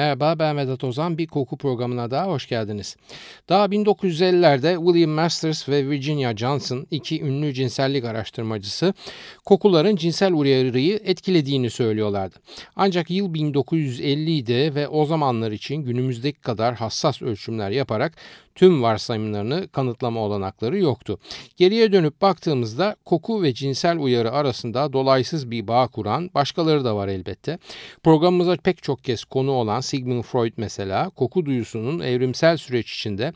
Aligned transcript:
Merhaba 0.00 0.38
ben 0.38 0.56
Vedat 0.56 0.84
Ozan. 0.84 1.18
Bir 1.18 1.26
koku 1.26 1.56
programına 1.56 2.10
daha 2.10 2.26
hoş 2.26 2.48
geldiniz. 2.48 2.96
Daha 3.48 3.66
1950'lerde 3.66 4.76
William 4.86 5.10
Masters 5.10 5.68
ve 5.68 5.90
Virginia 5.90 6.36
Johnson 6.36 6.86
iki 6.90 7.22
ünlü 7.22 7.54
cinsellik 7.54 8.04
araştırmacısı 8.04 8.94
kokuların 9.44 9.96
cinsel 9.96 10.32
uyarıyı 10.32 11.00
etkilediğini 11.04 11.70
söylüyorlardı. 11.70 12.34
Ancak 12.76 13.10
yıl 13.10 13.34
1950 13.34 14.36
idi 14.36 14.74
ve 14.74 14.88
o 14.88 15.06
zamanlar 15.06 15.52
için 15.52 15.76
günümüzdeki 15.76 16.40
kadar 16.40 16.74
hassas 16.74 17.22
ölçümler 17.22 17.70
yaparak 17.70 18.16
tüm 18.60 18.82
varsayımlarını 18.82 19.68
kanıtlama 19.68 20.20
olanakları 20.20 20.78
yoktu. 20.78 21.18
Geriye 21.56 21.92
dönüp 21.92 22.20
baktığımızda 22.20 22.96
koku 23.04 23.42
ve 23.42 23.54
cinsel 23.54 23.98
uyarı 23.98 24.32
arasında 24.32 24.92
dolaysız 24.92 25.50
bir 25.50 25.68
bağ 25.68 25.88
kuran 25.88 26.30
başkaları 26.34 26.84
da 26.84 26.96
var 26.96 27.08
elbette. 27.08 27.58
Programımıza 28.02 28.56
pek 28.56 28.82
çok 28.82 29.04
kez 29.04 29.24
konu 29.24 29.50
olan 29.50 29.80
Sigmund 29.80 30.22
Freud 30.22 30.52
mesela 30.56 31.10
koku 31.10 31.46
duyusunun 31.46 32.00
evrimsel 32.00 32.56
süreç 32.56 32.92
içinde 32.94 33.32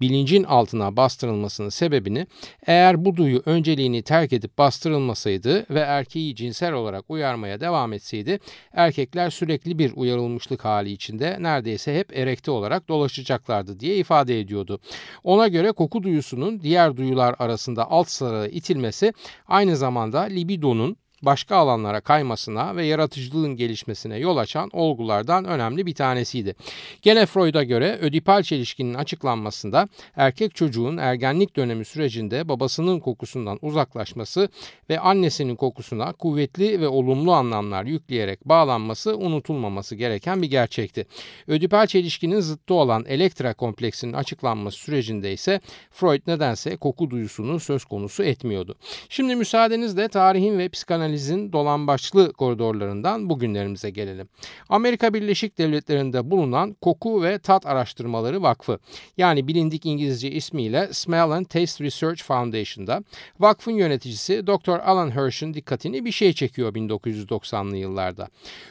bilincin 0.00 0.44
altına 0.44 0.96
bastırılmasının 0.96 1.68
sebebini 1.68 2.26
eğer 2.66 3.04
bu 3.04 3.16
duyu 3.16 3.42
önceliğini 3.46 4.02
terk 4.02 4.32
edip 4.32 4.58
bastırılmasaydı 4.58 5.66
ve 5.70 5.80
erkeği 5.80 6.36
cinsel 6.36 6.72
olarak 6.72 7.04
uyarmaya 7.08 7.60
devam 7.60 7.92
etseydi 7.92 8.38
erkekler 8.72 9.30
sürekli 9.30 9.78
bir 9.78 9.92
uyarılmışlık 9.96 10.64
hali 10.64 10.92
içinde 10.92 11.36
neredeyse 11.40 11.98
hep 11.98 12.16
erekte 12.18 12.50
olarak 12.50 12.88
dolaşacaklardı 12.88 13.80
diye 13.80 13.96
ifade 13.96 14.40
ediyordu. 14.40 14.80
Ona 15.24 15.48
göre 15.48 15.72
koku 15.72 16.02
duyusunun 16.02 16.60
diğer 16.60 16.96
duyular 16.96 17.34
arasında 17.38 17.90
alt 17.90 18.08
sıraya 18.08 18.48
itilmesi 18.48 19.12
aynı 19.46 19.76
zamanda 19.76 20.20
libidonun 20.20 20.96
başka 21.22 21.56
alanlara 21.56 22.00
kaymasına 22.00 22.76
ve 22.76 22.86
yaratıcılığın 22.86 23.56
gelişmesine 23.56 24.18
yol 24.18 24.36
açan 24.36 24.70
olgulardan 24.72 25.44
önemli 25.44 25.86
bir 25.86 25.94
tanesiydi. 25.94 26.54
Gene 27.02 27.26
Freud'a 27.26 27.62
göre 27.62 27.98
ödipal 28.00 28.42
çelişkinin 28.42 28.94
açıklanmasında 28.94 29.88
erkek 30.16 30.54
çocuğun 30.54 30.96
ergenlik 30.96 31.56
dönemi 31.56 31.84
sürecinde 31.84 32.48
babasının 32.48 33.00
kokusundan 33.00 33.58
uzaklaşması 33.62 34.48
ve 34.90 35.00
annesinin 35.00 35.56
kokusuna 35.56 36.12
kuvvetli 36.12 36.80
ve 36.80 36.88
olumlu 36.88 37.32
anlamlar 37.32 37.84
yükleyerek 37.84 38.44
bağlanması 38.44 39.16
unutulmaması 39.16 39.94
gereken 39.94 40.42
bir 40.42 40.50
gerçekti. 40.50 41.06
Ödipal 41.46 41.86
çelişkinin 41.86 42.40
zıttı 42.40 42.74
olan 42.74 43.04
elektra 43.08 43.54
kompleksinin 43.54 44.12
açıklanması 44.12 44.78
sürecinde 44.78 45.32
ise 45.32 45.60
Freud 45.90 46.22
nedense 46.26 46.76
koku 46.76 47.10
duyusunu 47.10 47.60
söz 47.60 47.84
konusu 47.84 48.22
etmiyordu. 48.22 48.74
Şimdi 49.08 49.36
müsaadenizle 49.36 50.08
tarihin 50.08 50.58
ve 50.58 50.68
psikanalizin 50.68 51.05
analizin 51.06 51.52
dolambaçlı 51.52 52.32
koridorlarından 52.32 53.30
bugünlerimize 53.30 53.90
gelelim. 53.90 54.28
Amerika 54.68 55.14
Birleşik 55.14 55.58
Devletleri'nde 55.58 56.30
bulunan 56.30 56.76
Koku 56.80 57.22
ve 57.22 57.38
Tat 57.38 57.66
Araştırmaları 57.66 58.42
Vakfı 58.42 58.78
yani 59.16 59.48
bilindik 59.48 59.86
İngilizce 59.86 60.30
ismiyle 60.30 60.88
Smell 60.92 61.30
and 61.30 61.46
Taste 61.46 61.84
Research 61.84 62.22
Foundation'da 62.22 63.04
vakfın 63.40 63.72
yöneticisi 63.72 64.46
Dr. 64.46 64.78
Alan 64.78 65.10
Hirsch'ın 65.10 65.54
dikkatini 65.54 66.04
bir 66.04 66.12
şey 66.12 66.32
çekiyor 66.32 66.74
1990'lı 66.74 67.76
yıllarda. 67.76 68.28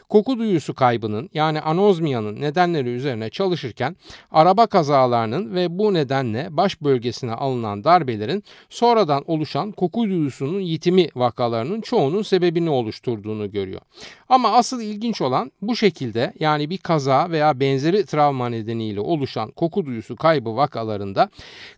Koku 0.09 0.37
duyusu 0.37 0.73
kaybının 0.73 1.29
yani 1.33 1.61
anozmiyanın 1.61 2.41
nedenleri 2.41 2.89
üzerine 2.89 3.29
çalışırken 3.29 3.95
araba 4.31 4.67
kazalarının 4.67 5.55
ve 5.55 5.77
bu 5.79 5.93
nedenle 5.93 6.47
baş 6.49 6.81
bölgesine 6.81 7.31
alınan 7.33 7.83
darbelerin 7.83 8.43
sonradan 8.69 9.23
oluşan 9.27 9.71
koku 9.71 10.03
duyusunun 10.03 10.59
yitimi 10.59 11.07
vakalarının 11.15 11.81
çoğunun 11.81 12.24
sebebini 12.25 12.69
oluşturduğunu 12.69 13.51
görüyor. 13.51 13.81
Ama 14.29 14.51
asıl 14.51 14.81
ilginç 14.81 15.21
olan 15.21 15.51
bu 15.61 15.75
şekilde 15.75 16.33
yani 16.39 16.69
bir 16.69 16.77
kaza 16.77 17.31
veya 17.31 17.59
benzeri 17.59 18.05
travma 18.05 18.49
nedeniyle 18.49 18.99
oluşan 18.99 19.51
koku 19.51 19.85
duyusu 19.85 20.15
kaybı 20.15 20.55
vakalarında 20.55 21.29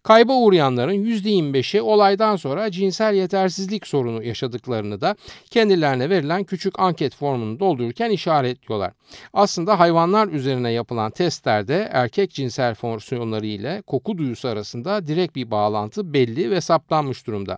kayba 0.03 0.33
uğrayanların 0.33 1.05
%25'i 1.05 1.81
olaydan 1.81 2.35
sonra 2.35 2.71
cinsel 2.71 3.13
yetersizlik 3.13 3.87
sorunu 3.87 4.23
yaşadıklarını 4.23 5.01
da 5.01 5.15
kendilerine 5.49 6.09
verilen 6.09 6.43
küçük 6.43 6.79
anket 6.79 7.15
formunu 7.15 7.59
doldururken 7.59 8.09
işaretliyorlar. 8.09 8.93
Aslında 9.33 9.79
hayvanlar 9.79 10.27
üzerine 10.27 10.71
yapılan 10.71 11.11
testlerde 11.11 11.89
erkek 11.91 12.31
cinsel 12.31 12.75
fonksiyonları 12.75 13.45
ile 13.45 13.81
koku 13.87 14.17
duyusu 14.17 14.47
arasında 14.47 15.07
direkt 15.07 15.35
bir 15.35 15.51
bağlantı 15.51 16.13
belli 16.13 16.51
ve 16.51 16.61
saptanmış 16.61 17.27
durumda. 17.27 17.57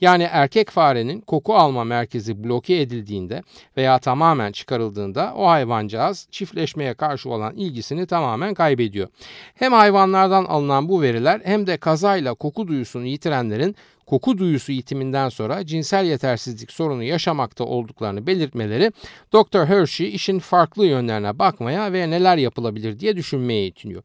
Yani 0.00 0.28
erkek 0.30 0.70
farenin 0.70 1.20
koku 1.20 1.54
alma 1.54 1.84
merkezi 1.84 2.29
bloke 2.36 2.80
edildiğinde 2.80 3.42
veya 3.76 3.98
tamamen 3.98 4.52
çıkarıldığında 4.52 5.34
o 5.36 5.46
hayvancağız 5.46 6.28
çiftleşmeye 6.30 6.94
karşı 6.94 7.30
olan 7.30 7.56
ilgisini 7.56 8.06
tamamen 8.06 8.54
kaybediyor. 8.54 9.08
Hem 9.54 9.72
hayvanlardan 9.72 10.44
alınan 10.44 10.88
bu 10.88 11.02
veriler 11.02 11.40
hem 11.44 11.66
de 11.66 11.76
kazayla 11.76 12.34
koku 12.34 12.68
duyusunu 12.68 13.06
yitirenlerin 13.06 13.76
koku 14.06 14.38
duyusu 14.38 14.72
yitiminden 14.72 15.28
sonra 15.28 15.66
cinsel 15.66 16.04
yetersizlik 16.04 16.72
sorunu 16.72 17.02
yaşamakta 17.02 17.64
olduklarını 17.64 18.26
belirtmeleri 18.26 18.92
Dr. 19.32 19.66
Hershey 19.66 20.14
işin 20.14 20.38
farklı 20.38 20.86
yönlerine 20.86 21.38
bakmaya 21.38 21.92
ve 21.92 22.10
neler 22.10 22.36
yapılabilir 22.36 23.00
diye 23.00 23.16
düşünmeye 23.16 23.66
itiniyor. 23.66 24.02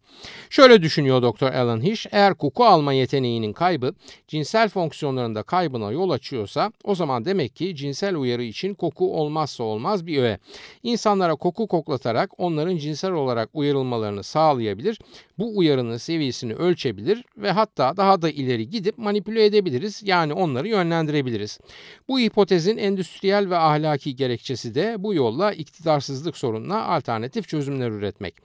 Şöyle 0.49 0.81
düşünüyor 0.81 1.21
Dr. 1.21 1.53
Alan 1.53 1.81
Hish, 1.81 2.07
eğer 2.11 2.33
koku 2.33 2.65
alma 2.65 2.93
yeteneğinin 2.93 3.53
kaybı 3.53 3.93
cinsel 4.27 4.69
fonksiyonlarında 4.69 5.43
kaybına 5.43 5.91
yol 5.91 6.09
açıyorsa 6.09 6.71
o 6.83 6.95
zaman 6.95 7.25
demek 7.25 7.55
ki 7.55 7.75
cinsel 7.75 8.15
uyarı 8.15 8.43
için 8.43 8.73
koku 8.73 9.19
olmazsa 9.19 9.63
olmaz 9.63 10.07
bir 10.07 10.17
öğe. 10.17 10.39
İnsanlara 10.83 11.35
koku 11.35 11.67
koklatarak 11.67 12.39
onların 12.39 12.77
cinsel 12.77 13.11
olarak 13.11 13.49
uyarılmalarını 13.53 14.23
sağlayabilir, 14.23 14.99
bu 15.39 15.57
uyarının 15.57 15.97
seviyesini 15.97 16.53
ölçebilir 16.53 17.23
ve 17.37 17.51
hatta 17.51 17.97
daha 17.97 18.21
da 18.21 18.29
ileri 18.29 18.69
gidip 18.69 18.97
manipüle 18.97 19.45
edebiliriz 19.45 19.84
edebiliriz 19.85 20.01
yani 20.03 20.33
onları 20.33 20.67
yönlendirebiliriz. 20.67 21.59
Bu 22.07 22.19
hipotezin 22.19 22.77
endüstriyel 22.77 23.49
ve 23.49 23.57
ahlaki 23.57 24.15
gerekçesi 24.15 24.75
de 24.75 24.95
bu 24.99 25.13
yolla 25.13 25.53
iktidarsızlık 25.53 26.37
sorununa 26.37 26.83
alternatif 26.85 27.47
çözümler 27.47 27.89
üretmek. 27.89 28.35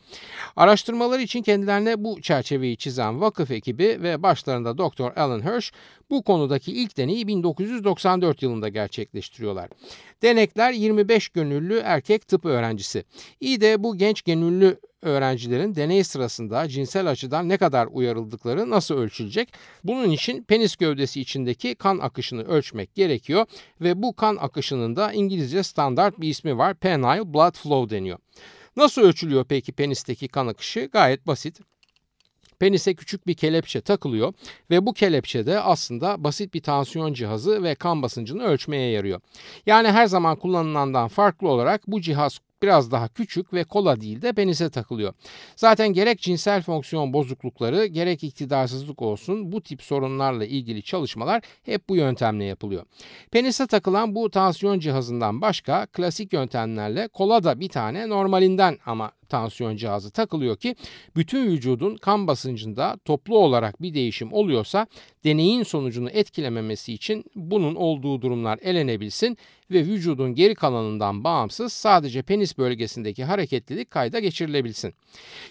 Araştırmalar 0.57 1.19
için 1.19 1.43
kendilerine 1.43 2.05
bu 2.05 2.21
çerçeveyi 2.23 2.77
çizen 2.77 3.21
vakıf 3.21 3.51
ekibi 3.51 3.99
ve 4.03 4.23
başlarında 4.23 4.79
Dr. 4.79 5.21
Alan 5.21 5.41
Hirsch 5.41 5.73
bu 6.11 6.23
konudaki 6.23 6.73
ilk 6.73 6.97
deneyi 6.97 7.27
1994 7.27 8.43
yılında 8.43 8.69
gerçekleştiriyorlar. 8.69 9.69
Denekler 10.23 10.73
25 10.73 11.29
gönüllü 11.29 11.81
erkek 11.85 12.29
tıp 12.29 12.45
öğrencisi. 12.45 13.05
İyi 13.41 13.61
de 13.61 13.83
bu 13.83 13.97
genç 13.97 14.23
gönüllü 14.23 14.77
öğrencilerin 15.03 15.75
deney 15.75 16.05
sırasında 16.05 16.69
cinsel 16.69 17.11
açıdan 17.11 17.49
ne 17.49 17.57
kadar 17.57 17.89
uyarıldıkları 17.93 18.71
nasıl 18.71 18.95
ölçülecek? 18.95 19.53
Bunun 19.85 20.11
için 20.11 20.43
penis 20.43 20.77
gövdesi 20.77 21.21
içindeki 21.21 21.75
kan 21.75 21.99
akışını 21.99 22.45
ölçmek 22.45 22.95
gerekiyor 22.95 23.47
ve 23.81 24.03
bu 24.03 24.17
kan 24.17 24.37
akışının 24.37 24.97
da 24.97 25.13
İngilizce 25.13 25.63
standart 25.63 26.21
bir 26.21 26.29
ismi 26.29 26.59
var. 26.59 26.75
Penile 26.75 27.35
blood 27.35 27.55
flow 27.57 27.97
deniyor. 27.97 28.19
Nasıl 28.77 29.03
ölçülüyor 29.03 29.45
peki 29.45 29.73
penisteki 29.73 30.29
kan 30.29 30.47
akışı? 30.47 30.89
Gayet 30.93 31.27
basit. 31.27 31.61
Penise 32.59 32.95
küçük 32.95 33.27
bir 33.27 33.35
kelepçe 33.35 33.81
takılıyor 33.81 34.33
ve 34.71 34.87
bu 34.87 34.93
kelepçe 34.93 35.47
de 35.47 35.61
aslında 35.61 36.25
basit 36.25 36.55
bir 36.55 36.63
tansiyon 36.63 37.13
cihazı 37.13 37.63
ve 37.63 37.75
kan 37.75 38.03
basıncını 38.03 38.43
ölçmeye 38.43 38.91
yarıyor. 38.91 39.21
Yani 39.67 39.89
her 39.89 40.07
zaman 40.07 40.37
kullanılandan 40.37 41.09
farklı 41.09 41.49
olarak 41.49 41.87
bu 41.87 42.01
cihaz 42.01 42.39
biraz 42.63 42.91
daha 42.91 43.09
küçük 43.09 43.53
ve 43.53 43.65
kola 43.65 44.01
değil 44.01 44.23
de 44.23 44.33
penise 44.33 44.71
takılıyor. 44.71 45.15
Zaten 45.57 45.89
gerek 45.89 46.21
cinsel 46.21 46.63
fonksiyon 46.63 47.13
bozuklukları 47.13 47.87
gerek 47.87 48.25
iktidarsızlık 48.25 49.03
olsun 49.03 49.53
bu 49.53 49.63
tip 49.63 49.83
sorunlarla 49.83 50.45
ilgili 50.45 50.83
çalışmalar 50.83 51.43
hep 51.63 51.89
bu 51.89 51.97
yöntemle 51.97 52.45
yapılıyor. 52.45 52.85
Penise 53.31 53.67
takılan 53.67 54.15
bu 54.15 54.31
tansiyon 54.31 54.79
cihazından 54.79 55.41
başka 55.41 55.87
klasik 55.87 56.33
yöntemlerle 56.33 57.09
kola 57.09 57.45
da 57.45 57.61
bir 57.61 57.69
tane 57.69 58.09
normalinden 58.09 58.79
ama 58.87 59.13
tansiyon 59.31 59.77
cihazı 59.77 60.11
takılıyor 60.11 60.57
ki 60.57 60.77
bütün 61.17 61.51
vücudun 61.51 61.97
kan 61.97 62.27
basıncında 62.27 62.99
toplu 63.05 63.39
olarak 63.39 63.83
bir 63.83 63.95
değişim 63.95 64.33
oluyorsa 64.33 64.87
deneyin 65.25 65.63
sonucunu 65.63 66.11
etkilememesi 66.11 66.93
için 66.93 67.25
bunun 67.35 67.75
olduğu 67.75 68.23
durumlar 68.23 68.59
elenebilsin 68.63 69.39
ve 69.71 69.79
vücudun 69.79 70.35
geri 70.35 70.55
kalanından 70.55 71.25
bağımsız 71.25 71.73
sadece 71.73 72.23
penis 72.23 72.59
bölgesindeki 72.59 73.25
hareketlilik 73.25 73.91
kayda 73.91 74.19
geçirilebilsin. 74.19 74.95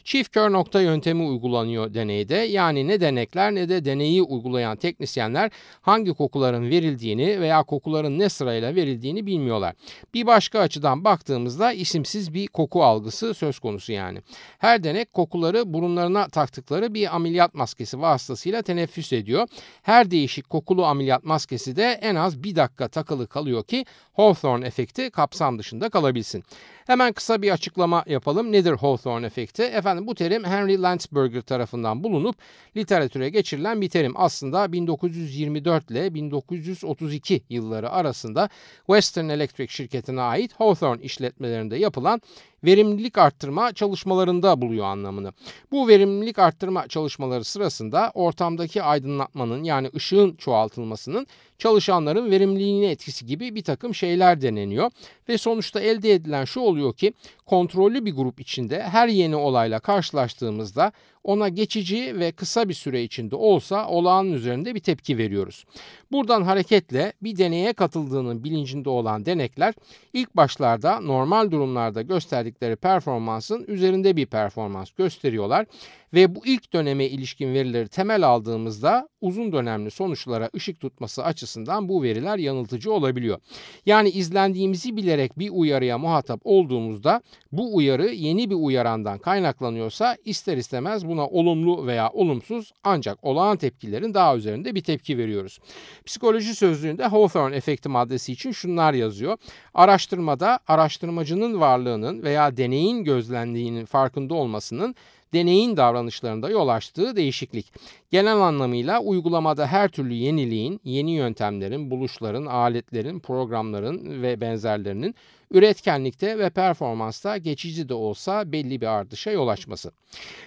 Çift 0.03 0.31
kör 0.31 0.51
nokta 0.51 0.81
yöntemi 0.81 1.23
uygulanıyor 1.23 1.93
deneyde. 1.93 2.35
Yani 2.35 2.87
ne 2.87 3.01
denekler 3.01 3.55
ne 3.55 3.69
de 3.69 3.85
deneyi 3.85 4.21
uygulayan 4.21 4.77
teknisyenler 4.77 5.51
hangi 5.81 6.13
kokuların 6.13 6.69
verildiğini 6.69 7.41
veya 7.41 7.63
kokuların 7.63 8.19
ne 8.19 8.29
sırayla 8.29 8.75
verildiğini 8.75 9.25
bilmiyorlar. 9.25 9.75
Bir 10.13 10.27
başka 10.27 10.59
açıdan 10.59 11.03
baktığımızda 11.03 11.73
isimsiz 11.73 12.33
bir 12.33 12.47
koku 12.47 12.83
algısı 12.83 13.33
söz 13.33 13.59
konusu 13.59 13.69
yani. 13.89 14.21
Her 14.57 14.83
denek 14.83 15.13
kokuları 15.13 15.74
burunlarına 15.74 16.27
taktıkları 16.27 16.94
bir 16.94 17.16
ameliyat 17.16 17.54
maskesi 17.54 18.01
vasıtasıyla 18.01 18.62
teneffüs 18.62 19.13
ediyor. 19.13 19.48
Her 19.81 20.12
değişik 20.12 20.50
kokulu 20.50 20.86
ameliyat 20.86 21.24
maskesi 21.24 21.75
de 21.75 22.00
en 22.01 22.16
az 22.16 22.44
bir 22.44 22.56
dakika 22.56 22.88
takılı 22.88 23.27
kalıyor 23.27 23.63
ki 23.63 23.86
Hawthorne 24.13 24.68
efekti 24.68 25.10
kapsam 25.10 25.60
dışında 25.60 25.89
kalabilsin. 25.89 26.44
Hemen 26.88 27.13
kısa 27.13 27.42
bir 27.42 27.51
açıklama 27.51 28.04
yapalım. 28.07 28.51
Nedir 28.51 28.74
Hawthorne 28.74 29.25
efekti? 29.25 29.63
Efendim 29.63 30.07
bu 30.07 30.16
terim 30.16 30.44
Henry 30.44 30.81
Landsberger 30.81 31.42
tarafından 31.42 32.04
bulunup 32.04 32.36
literatüre 32.77 33.30
geçirilen 33.30 33.81
bir 33.81 33.89
terim. 33.89 34.13
Aslında 34.16 34.71
1924 34.71 35.92
ile 35.92 36.13
1932 36.13 37.42
yılları 37.50 37.89
arasında 37.89 38.50
Western 38.88 39.30
Electric 39.30 39.74
şirketine 39.74 40.21
ait 40.21 40.54
Hawthorne 40.54 41.04
işletmelerinde 41.04 41.77
yapılan 41.77 42.21
verimlilik 42.63 43.17
arttırma 43.17 43.73
çalışmalarında 43.73 44.61
buluyor 44.61 44.85
anlamını. 44.85 45.33
Bu 45.71 45.88
verimlilik 45.88 46.39
arttırma 46.39 46.88
çalışmaları 46.88 47.44
sırasında 47.44 48.11
ortamdaki 48.13 48.83
aydınlatmanın 48.83 49.63
yani 49.63 49.89
ışığın 49.95 50.35
çoğaltılmasının 50.35 51.27
çalışanların 51.57 52.31
verimliliğine 52.31 52.91
etkisi 52.91 53.25
gibi 53.25 53.56
bir 53.56 53.63
takım 53.63 53.95
şeyler 53.95 54.41
deneniyor 54.41 54.91
ve 55.29 55.38
sonuçta 55.38 55.79
elde 55.79 56.13
edilen 56.13 56.45
şu 56.45 56.59
oluyor 56.59 56.94
ki 56.94 57.13
kontrollü 57.45 58.06
bir 58.06 58.15
grup 58.15 58.39
içinde 58.39 58.83
her 58.83 59.07
yeni 59.07 59.35
olayla 59.35 59.79
karşılaştığımızda 59.79 60.91
ona 61.24 61.50
geçici 61.50 62.19
ve 62.19 62.31
kısa 62.31 62.69
bir 62.69 62.74
süre 62.74 63.04
içinde 63.04 63.36
olsa 63.36 63.88
olağanın 63.88 64.33
üzerinde 64.33 64.75
bir 64.75 64.80
tepki 64.80 65.18
veriyoruz. 65.18 65.66
Buradan 66.12 66.44
hareketle 66.44 67.13
bir 67.21 67.38
deneye 67.38 67.74
katıldığının 67.74 68.44
bilincinde 68.44 68.89
olan 68.89 69.25
denekler 69.25 69.74
ilk 70.13 70.36
başlarda 70.36 71.00
normal 71.00 71.51
durumlarda 71.51 72.01
gösterdikleri 72.01 72.75
performansın 72.75 73.66
üzerinde 73.68 74.16
bir 74.16 74.25
performans 74.25 74.92
gösteriyorlar 74.92 75.66
ve 76.13 76.35
bu 76.35 76.45
ilk 76.45 76.73
döneme 76.73 77.06
ilişkin 77.06 77.53
verileri 77.53 77.88
temel 77.88 78.27
aldığımızda 78.27 79.09
uzun 79.21 79.51
dönemli 79.51 79.91
sonuçlara 79.91 80.50
ışık 80.56 80.79
tutması 80.79 81.23
açısından 81.23 81.89
bu 81.89 82.03
veriler 82.03 82.38
yanıltıcı 82.38 82.94
olabiliyor. 82.94 83.39
Yani 83.85 84.09
izlendiğimizi 84.09 84.97
bilerek 84.97 85.39
bir 85.39 85.50
uyarıya 85.50 85.97
muhatap 85.97 86.41
olduğumuzda 86.44 87.21
bu 87.51 87.75
uyarı 87.75 88.07
yeni 88.09 88.50
bir 88.50 88.56
uyarandan 88.56 89.17
kaynaklanıyorsa 89.17 90.17
ister 90.25 90.57
istemez 90.57 91.07
buna 91.07 91.27
olumlu 91.27 91.88
veya 91.88 92.09
olumsuz 92.09 92.71
ancak 92.83 93.23
olağan 93.23 93.57
tepkilerin 93.57 94.13
daha 94.13 94.35
üzerinde 94.35 94.75
bir 94.75 94.83
tepki 94.83 95.17
veriyoruz. 95.17 95.59
Psikoloji 96.06 96.56
sözlüğünde 96.56 97.03
Hawthorne 97.03 97.56
efekti 97.56 97.89
maddesi 97.89 98.31
için 98.31 98.51
şunlar 98.51 98.94
yazıyor. 98.94 99.38
Araştırmada 99.73 100.59
araştırmacının 100.67 101.59
varlığının 101.59 102.23
veya 102.23 102.57
deneyin 102.57 103.03
gözlendiğinin 103.03 103.85
farkında 103.85 104.33
olmasının 104.33 104.95
deneyin 105.33 105.77
davranışlarında 105.77 106.49
yol 106.49 106.67
açtığı 106.67 107.15
değişiklik. 107.15 107.73
Genel 108.11 108.37
anlamıyla 108.37 108.99
uygulamada 108.99 109.67
her 109.67 109.89
türlü 109.89 110.13
yeniliğin, 110.13 110.81
yeni 110.83 111.11
yöntemlerin, 111.11 111.91
buluşların, 111.91 112.45
aletlerin, 112.45 113.19
programların 113.19 114.21
ve 114.21 114.41
benzerlerinin 114.41 115.15
üretkenlikte 115.51 116.39
ve 116.39 116.49
performansta 116.49 117.37
geçici 117.37 117.89
de 117.89 117.93
olsa 117.93 118.51
belli 118.51 118.81
bir 118.81 118.87
artışa 118.87 119.31
yol 119.31 119.47
açması. 119.47 119.91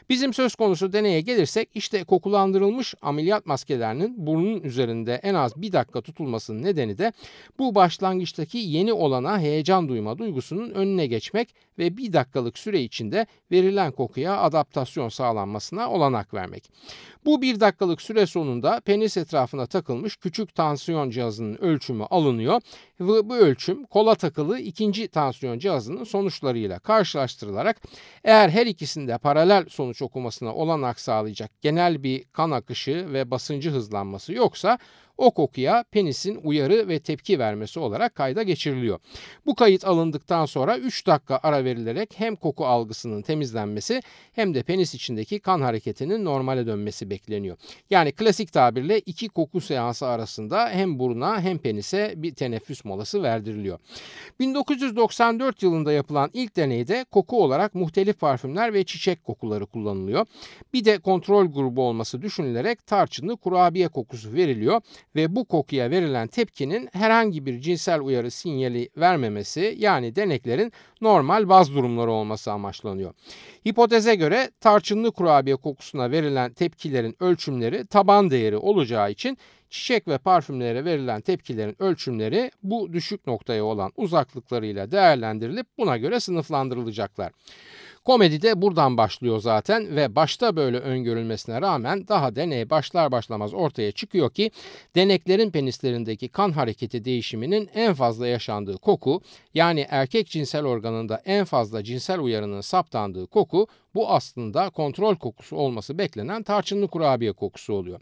Bizim 0.08 0.34
söz 0.34 0.54
konusu 0.54 0.92
deneye 0.92 1.20
gelirsek 1.20 1.68
işte 1.74 2.04
kokulandırılmış 2.04 2.94
ameliyat 3.02 3.46
maskelerinin 3.46 4.26
burnun 4.26 4.60
üzerinde 4.60 5.14
en 5.14 5.34
az 5.34 5.56
bir 5.56 5.72
dakika 5.72 6.00
tutulmasının 6.00 6.62
nedeni 6.62 6.98
de 6.98 7.12
bu 7.58 7.74
başlangıçtaki 7.74 8.58
yeni 8.58 8.92
olana 8.92 9.38
heyecan 9.38 9.88
duyma 9.88 10.18
duygusunun 10.18 10.70
önüne 10.70 11.06
geçmek 11.06 11.54
ve 11.78 11.96
bir 11.96 12.12
dakikalık 12.12 12.58
süre 12.58 12.80
içinde 12.80 13.26
verilen 13.50 13.92
kokuya 13.92 14.40
adaptasyon 14.40 15.08
sağlanmasına 15.08 15.90
olanak 15.90 16.34
vermek. 16.34 16.70
Bu 17.24 17.42
bir 17.42 17.60
dakikalık 17.60 18.02
süre 18.02 18.26
sonunda 18.26 18.80
penis 18.80 19.16
etrafına 19.16 19.66
takılmış 19.66 20.16
küçük 20.16 20.54
tansiyon 20.54 21.10
cihazının 21.10 21.62
ölçümü 21.62 22.04
alınıyor 22.04 22.60
ve 23.00 23.28
bu 23.28 23.36
ölçüm 23.36 23.84
kola 23.84 24.14
takılı 24.14 24.58
ikinci 24.58 24.91
tansiyon 24.92 25.58
cihazının 25.58 26.04
sonuçlarıyla 26.04 26.78
karşılaştırılarak 26.78 27.80
eğer 28.24 28.48
her 28.48 28.66
ikisinde 28.66 29.18
paralel 29.18 29.68
sonuç 29.68 30.02
okumasına 30.02 30.54
olanak 30.54 31.00
sağlayacak 31.00 31.50
genel 31.62 32.02
bir 32.02 32.24
kan 32.24 32.50
akışı 32.50 33.12
ve 33.12 33.30
basıncı 33.30 33.70
hızlanması 33.70 34.32
yoksa 34.32 34.78
o 35.18 35.30
kokuya 35.30 35.84
penisin 35.90 36.40
uyarı 36.44 36.88
ve 36.88 36.98
tepki 36.98 37.38
vermesi 37.38 37.80
olarak 37.80 38.14
kayda 38.14 38.42
geçiriliyor. 38.42 38.98
Bu 39.46 39.54
kayıt 39.54 39.84
alındıktan 39.84 40.46
sonra 40.46 40.78
3 40.78 41.06
dakika 41.06 41.40
ara 41.42 41.64
verilerek 41.64 42.14
hem 42.16 42.36
koku 42.36 42.66
algısının 42.66 43.22
temizlenmesi 43.22 44.00
hem 44.32 44.54
de 44.54 44.62
penis 44.62 44.94
içindeki 44.94 45.40
kan 45.40 45.60
hareketinin 45.60 46.24
normale 46.24 46.66
dönmesi 46.66 47.10
bekleniyor. 47.10 47.56
Yani 47.90 48.12
klasik 48.12 48.52
tabirle 48.52 48.98
iki 49.00 49.28
koku 49.28 49.60
seansı 49.60 50.06
arasında 50.06 50.68
hem 50.68 50.98
buruna 50.98 51.40
hem 51.40 51.58
penise 51.58 52.14
bir 52.16 52.34
teneffüs 52.34 52.84
molası 52.84 53.22
verdiriliyor. 53.22 53.78
1994 54.40 55.62
yılında 55.62 55.92
yapılan 55.92 56.30
ilk 56.32 56.56
deneyde 56.56 57.04
koku 57.10 57.42
olarak 57.42 57.74
muhtelif 57.74 58.20
parfümler 58.20 58.74
ve 58.74 58.84
çiçek 58.84 59.24
kokuları 59.24 59.66
kullanılıyor. 59.66 60.26
Bir 60.74 60.84
de 60.84 60.98
kontrol 60.98 61.46
grubu 61.46 61.82
olması 61.82 62.22
düşünülerek 62.22 62.86
tarçınlı 62.86 63.36
kurabiye 63.36 63.88
kokusu 63.88 64.32
veriliyor 64.32 64.80
ve 65.16 65.36
bu 65.36 65.44
kokuya 65.44 65.90
verilen 65.90 66.28
tepkinin 66.28 66.88
herhangi 66.92 67.46
bir 67.46 67.60
cinsel 67.60 68.00
uyarı 68.00 68.30
sinyali 68.30 68.88
vermemesi 68.96 69.74
yani 69.78 70.16
deneklerin 70.16 70.72
normal 71.00 71.48
baz 71.48 71.74
durumları 71.74 72.10
olması 72.10 72.52
amaçlanıyor. 72.52 73.14
Hipoteze 73.68 74.14
göre 74.14 74.50
tarçınlı 74.60 75.12
kurabiye 75.12 75.56
kokusuna 75.56 76.10
verilen 76.10 76.52
tepkilerin 76.52 77.16
ölçümleri 77.20 77.86
taban 77.86 78.30
değeri 78.30 78.56
olacağı 78.56 79.10
için 79.10 79.38
çiçek 79.70 80.08
ve 80.08 80.18
parfümlere 80.18 80.84
verilen 80.84 81.20
tepkilerin 81.20 81.82
ölçümleri 81.82 82.50
bu 82.62 82.92
düşük 82.92 83.26
noktaya 83.26 83.64
olan 83.64 83.92
uzaklıklarıyla 83.96 84.90
değerlendirilip 84.90 85.66
buna 85.78 85.96
göre 85.96 86.20
sınıflandırılacaklar. 86.20 87.32
Komedi 88.04 88.42
de 88.42 88.62
buradan 88.62 88.96
başlıyor 88.96 89.38
zaten 89.38 89.96
ve 89.96 90.16
başta 90.16 90.56
böyle 90.56 90.78
öngörülmesine 90.78 91.60
rağmen 91.60 92.08
daha 92.08 92.36
deney 92.36 92.70
başlar 92.70 93.12
başlamaz 93.12 93.54
ortaya 93.54 93.92
çıkıyor 93.92 94.30
ki 94.30 94.50
deneklerin 94.94 95.50
penislerindeki 95.50 96.28
kan 96.28 96.52
hareketi 96.52 97.04
değişiminin 97.04 97.70
en 97.74 97.94
fazla 97.94 98.26
yaşandığı 98.26 98.78
koku 98.78 99.20
yani 99.54 99.86
erkek 99.90 100.28
cinsel 100.28 100.64
organında 100.64 101.22
en 101.24 101.44
fazla 101.44 101.84
cinsel 101.84 102.20
uyarının 102.20 102.60
saptandığı 102.60 103.26
koku 103.26 103.66
bu 103.94 104.10
aslında 104.10 104.70
kontrol 104.70 105.16
kokusu 105.16 105.56
olması 105.56 105.98
beklenen 105.98 106.42
tarçınlı 106.42 106.88
kurabiye 106.88 107.32
kokusu 107.32 107.74
oluyor. 107.74 108.00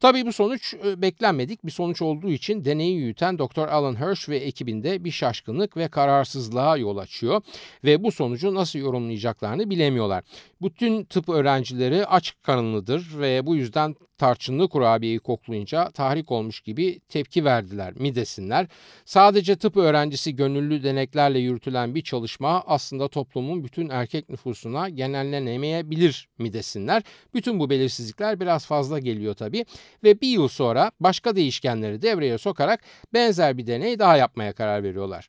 Tabii 0.00 0.26
bu 0.26 0.32
sonuç 0.32 0.74
e, 0.74 1.02
beklenmedik 1.02 1.66
bir 1.66 1.70
sonuç 1.70 2.02
olduğu 2.02 2.30
için 2.30 2.64
deneyi 2.64 2.96
yürüten 2.96 3.38
Dr. 3.38 3.68
Alan 3.68 4.00
Hirsch 4.00 4.28
ve 4.28 4.36
ekibinde 4.36 5.04
bir 5.04 5.10
şaşkınlık 5.10 5.76
ve 5.76 5.88
kararsızlığa 5.88 6.76
yol 6.76 6.96
açıyor 6.96 7.42
ve 7.84 8.04
bu 8.04 8.12
sonucu 8.12 8.54
nasıl 8.54 8.78
yorumlayacaklarını 8.78 9.70
bilemiyorlar. 9.70 10.24
Bütün 10.62 11.04
tıp 11.04 11.28
öğrencileri 11.28 12.06
aç 12.06 12.34
karınlıdır 12.42 13.18
ve 13.18 13.46
bu 13.46 13.56
yüzden 13.56 13.94
tarçınlı 14.20 14.68
kurabiyeyi 14.68 15.18
koklayınca 15.18 15.90
tahrik 15.90 16.30
olmuş 16.30 16.60
gibi 16.60 17.00
tepki 17.08 17.44
verdiler 17.44 17.94
mi 17.94 18.14
desinler. 18.14 18.66
Sadece 19.04 19.56
tıp 19.56 19.76
öğrencisi 19.76 20.36
gönüllü 20.36 20.82
deneklerle 20.82 21.38
yürütülen 21.38 21.94
bir 21.94 22.02
çalışma 22.02 22.62
aslında 22.66 23.08
toplumun 23.08 23.64
bütün 23.64 23.88
erkek 23.88 24.28
nüfusuna 24.28 24.88
genellenemeyebilir 24.88 26.28
mi 26.38 26.52
desinler. 26.52 27.02
Bütün 27.34 27.60
bu 27.60 27.70
belirsizlikler 27.70 28.40
biraz 28.40 28.66
fazla 28.66 28.98
geliyor 28.98 29.34
tabii 29.34 29.64
ve 30.04 30.20
bir 30.20 30.28
yıl 30.28 30.48
sonra 30.48 30.90
başka 31.00 31.36
değişkenleri 31.36 32.02
devreye 32.02 32.38
sokarak 32.38 32.80
benzer 33.12 33.58
bir 33.58 33.66
deney 33.66 33.98
daha 33.98 34.16
yapmaya 34.16 34.52
karar 34.52 34.82
veriyorlar. 34.82 35.28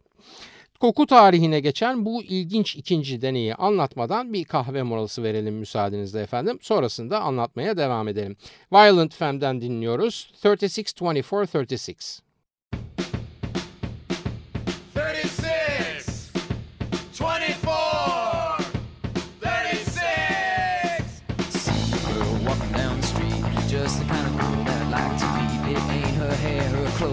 Koku 0.81 1.05
tarihine 1.05 1.59
geçen 1.59 2.05
bu 2.05 2.23
ilginç 2.23 2.75
ikinci 2.75 3.21
deneyi 3.21 3.55
anlatmadan 3.55 4.33
bir 4.33 4.45
kahve 4.45 4.83
molası 4.83 5.23
verelim 5.23 5.55
müsaadenizle 5.55 6.21
efendim. 6.21 6.59
Sonrasında 6.61 7.21
anlatmaya 7.21 7.77
devam 7.77 8.07
edelim. 8.07 8.37
Violent 8.73 9.15
Fem'den 9.15 9.61
dinliyoruz. 9.61 10.31
36-24-36. 10.43 12.30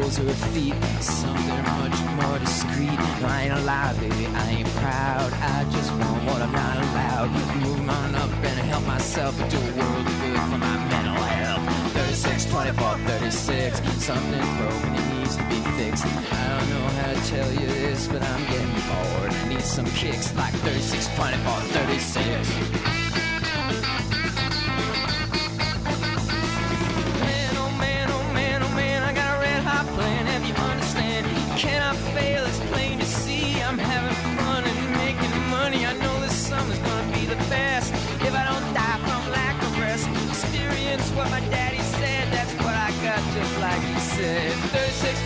Clothes 0.08 0.20
or 0.20 0.34
feet. 0.48 0.74
Some 1.00 1.34
that 1.34 1.68
are 1.68 1.88
much 1.88 1.98
more 2.22 2.38
discreet. 2.38 2.98
I 3.24 3.42
ain't 3.44 3.52
alive, 3.52 4.00
baby, 4.00 4.26
I 4.26 4.50
ain't 4.50 4.68
proud. 4.68 5.32
I 5.32 5.64
just 5.70 5.90
want 5.92 6.24
what 6.24 6.42
I'm 6.42 6.52
not 6.52 6.76
allowed. 6.76 7.30
Move 7.62 7.88
on 7.88 8.14
up 8.14 8.30
and 8.30 8.58
help 8.70 8.86
myself 8.86 9.36
do 9.50 9.56
a 9.56 9.72
world 9.78 10.06
of 10.06 10.20
good 10.20 10.40
for 10.50 10.58
my 10.58 10.76
mental 10.88 11.14
health. 11.14 11.92
36, 11.92 12.46
24, 12.46 12.98
36. 12.98 13.80
Something's 14.04 14.52
broken, 14.58 14.94
it 14.94 15.14
needs 15.14 15.36
to 15.36 15.44
be 15.44 15.60
fixed. 15.76 16.06
I 16.06 16.58
don't 16.58 16.70
know 16.70 16.86
how 17.00 17.12
to 17.12 17.20
tell 17.28 17.52
you 17.52 17.66
this, 17.66 18.08
but 18.08 18.22
I'm 18.22 18.42
getting 18.52 18.74
bored. 18.88 19.32
I 19.32 19.48
need 19.48 19.62
some 19.62 19.86
kicks 19.86 20.34
like 20.36 20.54
36, 20.54 21.08
24, 21.16 21.60
36. 21.60 22.97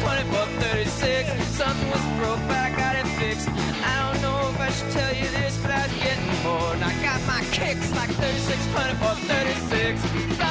36, 0.02 0.28
24, 0.30 0.46
36 0.60 1.44
Something 1.48 1.90
was 1.90 2.04
broke 2.18 2.40
but 2.48 2.56
I 2.56 2.70
got 2.76 2.96
it 2.96 3.06
fixed. 3.18 3.48
I 3.48 4.12
don't 4.12 4.22
know 4.22 4.50
if 4.50 4.60
I 4.60 4.70
should 4.70 4.90
tell 4.90 5.14
you 5.14 5.28
this 5.30 5.58
but 5.62 5.70
I 5.70 5.86
was 5.86 5.96
getting 6.02 6.42
bored. 6.42 6.74
And 6.76 6.84
I 6.84 6.94
got 7.02 7.20
my 7.26 7.42
kicks 7.52 7.90
like 7.94 8.10
36, 8.10 8.66
24, 8.72 9.14
36 9.26 10.41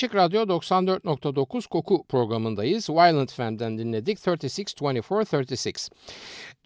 Açık 0.00 0.14
Radyo 0.14 0.42
94.9 0.42 1.68
Koku 1.68 2.04
programındayız. 2.08 2.90
Violent 2.90 3.32
Fem'den 3.32 3.78
dinledik 3.78 4.18
36-24-36. 4.18 5.90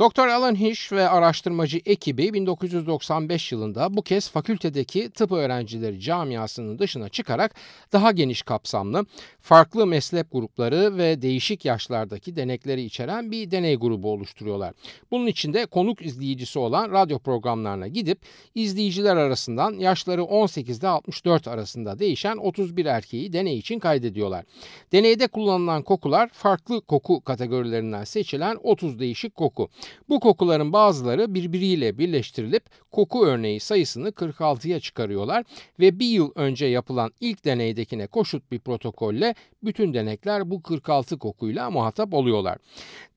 Dr. 0.01 0.29
Alan 0.29 0.55
Hish 0.61 0.93
ve 0.93 1.09
araştırmacı 1.09 1.81
ekibi 1.87 2.33
1995 2.33 3.53
yılında 3.53 3.97
bu 3.97 4.03
kez 4.03 4.31
fakültedeki 4.31 5.11
tıp 5.11 5.33
öğrencileri 5.33 6.01
camiasının 6.01 6.79
dışına 6.79 7.09
çıkarak 7.09 7.55
daha 7.93 8.13
geniş 8.13 8.43
kapsamlı, 8.43 9.07
farklı 9.41 9.87
meslek 9.87 10.33
grupları 10.33 10.97
ve 10.97 11.23
değişik 11.23 11.65
yaşlardaki 11.65 12.37
denekleri 12.37 12.83
içeren 12.83 13.31
bir 13.31 13.51
deney 13.51 13.77
grubu 13.77 14.13
oluşturuyorlar. 14.13 14.75
Bunun 15.11 15.27
içinde 15.27 15.67
konuk 15.67 16.03
izleyicisi 16.03 16.59
olan 16.59 16.93
radyo 16.93 17.19
programlarına 17.19 17.89
gidip 17.89 18.19
izleyiciler 18.55 19.17
arasından 19.17 19.73
yaşları 19.73 20.25
18 20.25 20.79
ile 20.79 20.89
64 20.89 21.49
arasında 21.49 21.99
değişen 21.99 22.37
31 22.37 22.87
erkeği 22.87 23.33
deney 23.33 23.59
için 23.59 23.79
kaydediyorlar. 23.79 24.45
Deneyde 24.93 25.27
kullanılan 25.27 25.83
kokular 25.83 26.29
farklı 26.33 26.81
koku 26.81 27.21
kategorilerinden 27.21 28.05
seçilen 28.05 28.59
30 28.63 28.99
değişik 28.99 29.35
koku. 29.35 29.69
Bu 30.09 30.21
kokuların 30.21 30.73
bazıları 30.73 31.35
birbiriyle 31.35 31.99
birleştirilip 31.99 32.65
koku 32.93 33.27
örneği 33.27 33.61
sayısını 33.61 34.09
46'ya 34.09 34.81
çıkarıyorlar 34.81 35.45
ve 35.81 35.99
bir 35.99 36.07
yıl 36.07 36.31
önce 36.35 36.67
yapılan 36.67 37.13
ilk 37.21 37.45
deneydekine 37.45 38.07
koşut 38.07 38.51
bir 38.51 38.59
protokolle 38.59 39.35
bütün 39.65 39.95
denekler 39.95 40.51
bu 40.51 40.63
46 40.63 41.19
kokuyla 41.19 41.71
muhatap 41.71 42.15
oluyorlar. 42.15 42.59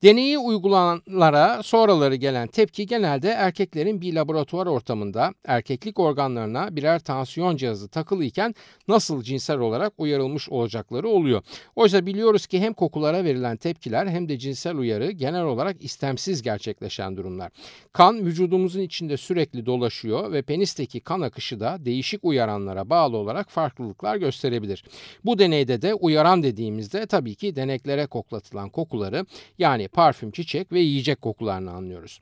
Deneyi 0.02 0.38
uygulananlara 0.38 1.62
sonraları 1.62 2.14
gelen 2.14 2.48
tepki 2.48 2.86
genelde 2.86 3.28
erkeklerin 3.28 4.00
bir 4.00 4.14
laboratuvar 4.14 4.66
ortamında 4.66 5.34
erkeklik 5.44 5.98
organlarına 5.98 6.76
birer 6.76 6.98
tansiyon 6.98 7.56
cihazı 7.56 7.88
takılı 7.88 8.24
iken 8.24 8.54
nasıl 8.88 9.22
cinsel 9.22 9.58
olarak 9.58 9.92
uyarılmış 9.98 10.48
olacakları 10.48 11.08
oluyor. 11.08 11.42
Oysa 11.76 12.06
biliyoruz 12.06 12.46
ki 12.46 12.60
hem 12.60 12.72
kokulara 12.72 13.24
verilen 13.24 13.56
tepkiler 13.56 14.06
hem 14.06 14.28
de 14.28 14.38
cinsel 14.38 14.76
uyarı 14.76 15.10
genel 15.10 15.44
olarak 15.44 15.84
istemsiz 15.84 16.42
gerçekleşen 16.58 17.16
durumlar. 17.16 17.50
Kan 17.92 18.26
vücudumuzun 18.26 18.80
içinde 18.80 19.16
sürekli 19.16 19.66
dolaşıyor 19.66 20.32
ve 20.32 20.42
penisteki 20.42 21.00
kan 21.00 21.20
akışı 21.20 21.60
da 21.60 21.76
değişik 21.84 22.24
uyaranlara 22.24 22.90
bağlı 22.90 23.16
olarak 23.16 23.50
farklılıklar 23.50 24.16
gösterebilir. 24.16 24.84
Bu 25.24 25.38
deneyde 25.38 25.82
de 25.82 25.94
uyaran 25.94 26.42
dediğimizde 26.42 27.06
tabii 27.06 27.34
ki 27.34 27.56
deneklere 27.56 28.06
koklatılan 28.06 28.68
kokuları 28.68 29.26
yani 29.58 29.88
parfüm, 29.88 30.30
çiçek 30.30 30.72
ve 30.72 30.80
yiyecek 30.80 31.22
kokularını 31.22 31.70
anlıyoruz. 31.70 32.20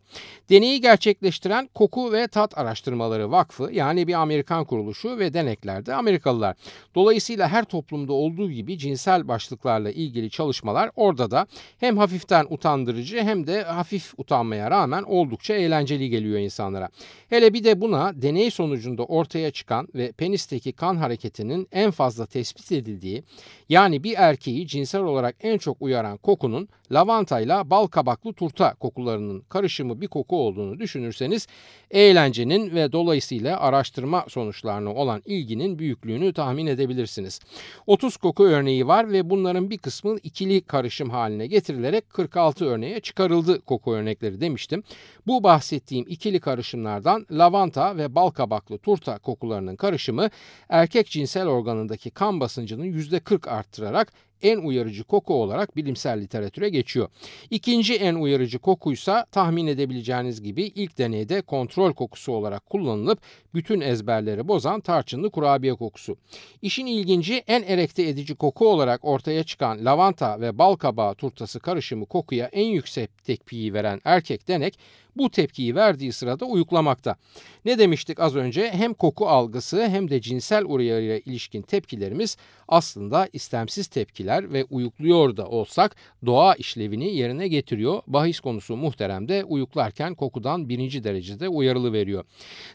Deneyi 0.50 0.80
gerçekleştiren 0.80 1.68
Koku 1.74 2.12
ve 2.12 2.28
Tat 2.28 2.58
Araştırmaları 2.58 3.30
Vakfı 3.30 3.70
yani 3.72 4.06
bir 4.06 4.14
Amerikan 4.14 4.64
kuruluşu 4.64 5.18
ve 5.18 5.32
deneklerde 5.34 5.94
Amerikalılar. 5.94 6.56
Dolayısıyla 6.94 7.48
her 7.48 7.64
toplumda 7.64 8.12
olduğu 8.12 8.50
gibi 8.50 8.78
cinsel 8.78 9.28
başlıklarla 9.28 9.90
ilgili 9.90 10.30
çalışmalar 10.30 10.90
orada 10.96 11.30
da 11.30 11.46
hem 11.78 11.98
hafiften 11.98 12.46
utandırıcı 12.50 13.22
hem 13.22 13.46
de 13.46 13.62
hafif 13.62 14.12
utanmaya 14.26 14.70
rağmen 14.70 15.02
oldukça 15.02 15.54
eğlenceli 15.54 16.10
geliyor 16.10 16.38
insanlara. 16.38 16.88
Hele 17.28 17.54
bir 17.54 17.64
de 17.64 17.80
buna 17.80 18.22
deney 18.22 18.50
sonucunda 18.50 19.04
ortaya 19.04 19.50
çıkan 19.50 19.88
ve 19.94 20.12
penisteki 20.12 20.72
kan 20.72 20.96
hareketinin 20.96 21.68
en 21.72 21.90
fazla 21.90 22.26
tespit 22.26 22.72
edildiği 22.72 23.22
yani 23.68 24.04
bir 24.04 24.14
erkeği 24.16 24.66
cinsel 24.66 25.02
olarak 25.02 25.36
en 25.40 25.58
çok 25.58 25.76
uyaran 25.80 26.16
kokunun 26.16 26.68
lavantayla 26.92 27.70
bal 27.70 27.86
kabaklı 27.86 28.32
turta 28.32 28.74
kokularının 28.74 29.40
karışımı 29.40 30.00
bir 30.00 30.08
koku 30.08 30.36
olduğunu 30.36 30.78
düşünürseniz 30.78 31.46
eğlencenin 31.90 32.74
ve 32.74 32.92
dolayısıyla 32.92 33.60
araştırma 33.60 34.24
sonuçlarına 34.28 34.94
olan 34.94 35.22
ilginin 35.24 35.78
büyüklüğünü 35.78 36.32
tahmin 36.32 36.66
edebilirsiniz. 36.66 37.40
30 37.86 38.16
koku 38.16 38.44
örneği 38.44 38.86
var 38.86 39.12
ve 39.12 39.30
bunların 39.30 39.70
bir 39.70 39.78
kısmı 39.78 40.16
ikili 40.22 40.60
karışım 40.60 41.10
haline 41.10 41.46
getirilerek 41.46 42.10
46 42.10 42.64
örneğe 42.64 43.00
çıkarıldı 43.00 43.60
koku 43.60 43.92
örnekleri 44.16 44.40
demiştim. 44.40 44.82
Bu 45.26 45.42
bahsettiğim 45.42 46.04
ikili 46.08 46.40
karışımlardan 46.40 47.26
lavanta 47.30 47.96
ve 47.96 48.14
bal 48.14 48.30
kabaklı 48.30 48.78
turta 48.78 49.18
kokularının 49.18 49.76
karışımı 49.76 50.30
erkek 50.68 51.06
cinsel 51.10 51.46
organındaki 51.46 52.10
kan 52.10 52.40
basıncının 52.40 52.84
%40 52.84 53.48
arttırarak 53.50 54.12
en 54.42 54.58
uyarıcı 54.58 55.04
koku 55.04 55.34
olarak 55.34 55.76
bilimsel 55.76 56.20
literatüre 56.20 56.68
geçiyor. 56.68 57.08
İkinci 57.50 57.94
en 57.94 58.14
uyarıcı 58.14 58.58
kokuysa 58.58 59.26
tahmin 59.32 59.66
edebileceğiniz 59.66 60.42
gibi 60.42 60.62
ilk 60.62 60.98
deneyde 60.98 61.42
kontrol 61.42 61.92
kokusu 61.92 62.32
olarak 62.32 62.66
kullanılıp 62.66 63.18
bütün 63.54 63.80
ezberleri 63.80 64.48
bozan 64.48 64.80
tarçınlı 64.80 65.30
kurabiye 65.30 65.74
kokusu. 65.74 66.16
İşin 66.62 66.86
ilginci 66.86 67.34
en 67.46 67.62
erekte 67.62 68.02
edici 68.02 68.34
koku 68.34 68.68
olarak 68.68 69.04
ortaya 69.04 69.44
çıkan 69.44 69.84
lavanta 69.84 70.40
ve 70.40 70.58
bal 70.58 70.76
kabağı 70.76 71.14
turtası 71.14 71.60
karışımı 71.60 72.06
kokuya 72.06 72.46
en 72.46 72.66
yüksek 72.66 73.24
tepkiyi 73.24 73.74
veren 73.74 74.00
erkek 74.04 74.48
denek 74.48 74.78
bu 75.16 75.30
tepkiyi 75.30 75.74
verdiği 75.74 76.12
sırada 76.12 76.44
uyuklamakta. 76.44 77.16
Ne 77.64 77.78
demiştik 77.78 78.20
az 78.20 78.36
önce? 78.36 78.70
Hem 78.70 78.94
koku 78.94 79.28
algısı 79.28 79.88
hem 79.88 80.10
de 80.10 80.20
cinsel 80.20 80.64
uyarıya 80.64 81.18
ilişkin 81.18 81.62
tepkilerimiz 81.62 82.36
aslında 82.68 83.28
istemsiz 83.32 83.86
tepkiler 83.86 84.25
ve 84.26 84.64
uyukluyor 84.70 85.36
da 85.36 85.48
olsak 85.48 85.96
doğa 86.26 86.54
işlevini 86.54 87.16
yerine 87.16 87.48
getiriyor. 87.48 88.02
Bahis 88.06 88.40
konusu 88.40 88.76
muhterem 88.76 89.28
de 89.28 89.44
uyuklarken 89.44 90.14
kokudan 90.14 90.68
birinci 90.68 91.04
derecede 91.04 91.48
uyarılı 91.48 91.92
veriyor. 91.92 92.24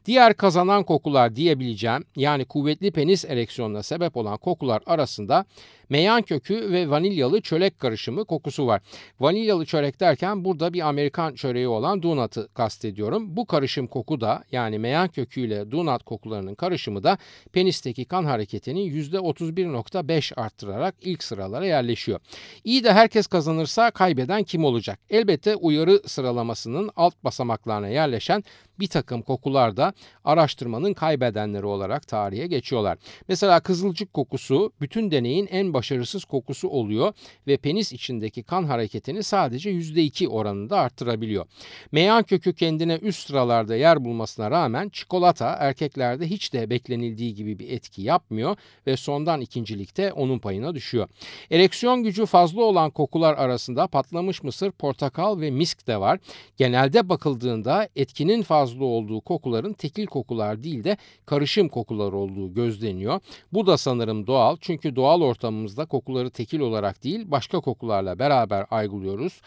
Diğer 0.05 0.33
kazanan 0.33 0.83
kokular 0.83 1.35
diyebileceğim 1.35 2.03
yani 2.15 2.45
kuvvetli 2.45 2.91
penis 2.91 3.25
ereksiyonuna 3.25 3.83
sebep 3.83 4.17
olan 4.17 4.37
kokular 4.37 4.81
arasında 4.85 5.45
meyan 5.91 6.21
kökü 6.21 6.71
ve 6.71 6.89
vanilyalı 6.89 7.41
çörek 7.41 7.79
karışımı 7.79 8.25
kokusu 8.25 8.67
var. 8.67 8.81
Vanilyalı 9.19 9.65
çörek 9.65 9.99
derken 9.99 10.45
burada 10.45 10.73
bir 10.73 10.87
Amerikan 10.87 11.33
çöreği 11.35 11.67
olan 11.67 12.03
donut'ı 12.03 12.49
kastediyorum. 12.53 13.37
Bu 13.37 13.45
karışım 13.45 13.87
koku 13.87 14.21
da 14.21 14.43
yani 14.51 14.79
meyan 14.79 15.07
köküyle 15.07 15.71
donut 15.71 16.03
kokularının 16.03 16.55
karışımı 16.55 17.03
da 17.03 17.17
penisteki 17.53 18.05
kan 18.05 18.25
hareketini 18.25 18.79
%31.5 18.79 20.35
arttırarak 20.35 20.95
ilk 21.01 21.23
sıralara 21.41 21.65
yerleşiyor. 21.65 22.19
İyi 22.63 22.83
de 22.83 22.93
herkes 22.93 23.27
kazanırsa 23.27 23.91
kaybeden 23.91 24.43
kim 24.43 24.65
olacak? 24.65 24.99
Elbette 25.09 25.55
uyarı 25.55 26.01
sıralamasının 26.05 26.89
alt 26.95 27.13
basamaklarına 27.23 27.87
yerleşen 27.87 28.43
bir 28.81 28.87
takım 28.87 29.21
kokular 29.21 29.77
da 29.77 29.93
araştırmanın 30.25 30.93
kaybedenleri 30.93 31.65
olarak 31.65 32.07
tarihe 32.07 32.47
geçiyorlar. 32.47 32.97
Mesela 33.27 33.59
kızılcık 33.59 34.13
kokusu 34.13 34.71
bütün 34.81 35.11
deneyin 35.11 35.47
en 35.51 35.73
başarısız 35.73 36.25
kokusu 36.25 36.67
oluyor 36.67 37.13
ve 37.47 37.57
penis 37.57 37.93
içindeki 37.93 38.43
kan 38.43 38.63
hareketini 38.63 39.23
sadece 39.23 39.71
%2 39.71 40.27
oranında 40.27 40.79
arttırabiliyor. 40.79 41.45
Meyan 41.91 42.23
kökü 42.23 42.53
kendine 42.53 42.95
üst 42.95 43.27
sıralarda 43.27 43.75
yer 43.75 44.05
bulmasına 44.05 44.51
rağmen 44.51 44.89
çikolata 44.89 45.47
erkeklerde 45.59 46.27
hiç 46.27 46.53
de 46.53 46.69
beklenildiği 46.69 47.33
gibi 47.33 47.59
bir 47.59 47.69
etki 47.69 48.01
yapmıyor 48.01 48.55
ve 48.87 48.97
sondan 48.97 49.41
ikincilikte 49.41 50.13
onun 50.13 50.39
payına 50.39 50.75
düşüyor. 50.75 51.07
Ereksiyon 51.51 52.03
gücü 52.03 52.25
fazla 52.25 52.61
olan 52.61 52.89
kokular 52.89 53.33
arasında 53.33 53.87
patlamış 53.87 54.43
mısır, 54.43 54.71
portakal 54.71 55.41
ve 55.41 55.51
misk 55.51 55.87
de 55.87 55.99
var. 55.99 56.19
Genelde 56.57 57.09
bakıldığında 57.09 57.89
etkinin 57.95 58.41
fazla 58.41 58.70
olduğu 58.79 59.21
kokuların 59.21 59.73
tekil 59.73 60.05
kokular 60.05 60.63
değil 60.63 60.83
de 60.83 60.97
karışım 61.25 61.69
kokular 61.69 62.13
olduğu 62.13 62.53
gözleniyor. 62.53 63.19
Bu 63.53 63.67
da 63.67 63.77
sanırım 63.77 64.27
doğal 64.27 64.57
çünkü 64.61 64.95
doğal 64.95 65.21
ortamımızda 65.21 65.85
kokuları 65.85 66.29
tekil 66.29 66.59
olarak 66.59 67.03
değil 67.03 67.31
başka 67.31 67.59
kokularla 67.59 68.19
beraber 68.19 68.65
aygılıyoruz. 68.71 69.41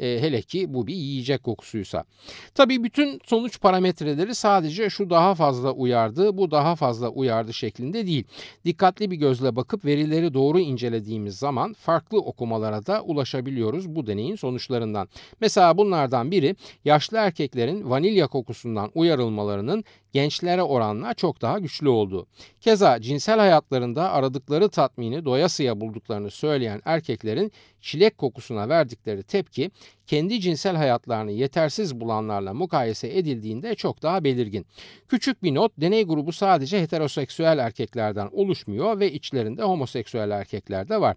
E, 0.00 0.20
hele 0.20 0.42
ki 0.42 0.74
bu 0.74 0.86
bir 0.86 0.94
yiyecek 0.94 1.42
kokusuysa. 1.42 2.04
Tabii 2.54 2.84
bütün 2.84 3.20
sonuç 3.24 3.60
parametreleri 3.60 4.34
sadece 4.34 4.90
şu 4.90 5.10
daha 5.10 5.34
fazla 5.34 5.72
uyardı, 5.72 6.36
bu 6.36 6.50
daha 6.50 6.76
fazla 6.76 7.08
uyardı 7.08 7.52
şeklinde 7.52 8.06
değil. 8.06 8.24
Dikkatli 8.64 9.10
bir 9.10 9.16
gözle 9.16 9.56
bakıp 9.56 9.84
verileri 9.84 10.34
doğru 10.34 10.60
incelediğimiz 10.60 11.38
zaman 11.38 11.72
farklı 11.72 12.18
okumalara 12.18 12.86
da 12.86 13.02
ulaşabiliyoruz 13.02 13.88
bu 13.88 14.06
deneyin 14.06 14.36
sonuçlarından. 14.36 15.08
Mesela 15.40 15.76
bunlardan 15.76 16.30
biri 16.30 16.56
yaşlı 16.84 17.16
erkeklerin 17.16 17.90
vanilya 17.90 18.26
kokusundan 18.26 18.90
uyarılmalarının 18.94 19.84
gençlere 20.12 20.62
oranla 20.62 21.14
çok 21.14 21.42
daha 21.42 21.58
güçlü 21.58 21.88
olduğu. 21.88 22.26
Keza 22.60 23.00
cinsel 23.00 23.38
hayatlarında 23.38 24.10
aradıkları 24.12 24.68
tatmini 24.68 25.24
doyasıya 25.24 25.80
bulduklarını 25.80 26.30
söyleyen 26.30 26.82
erkeklerin 26.84 27.52
çilek 27.80 28.18
kokusuna 28.18 28.68
verdikleri 28.68 29.22
tepki 29.22 29.70
kendi 30.10 30.40
cinsel 30.40 30.76
hayatlarını 30.76 31.30
yetersiz 31.30 32.00
bulanlarla 32.00 32.54
mukayese 32.54 33.18
edildiğinde 33.18 33.74
çok 33.74 34.02
daha 34.02 34.24
belirgin. 34.24 34.66
Küçük 35.08 35.42
bir 35.42 35.54
not 35.54 35.72
deney 35.78 36.04
grubu 36.04 36.32
sadece 36.32 36.82
heteroseksüel 36.82 37.58
erkeklerden 37.58 38.28
oluşmuyor 38.32 39.00
ve 39.00 39.12
içlerinde 39.12 39.62
homoseksüel 39.62 40.30
erkekler 40.30 40.88
de 40.88 41.00
var. 41.00 41.16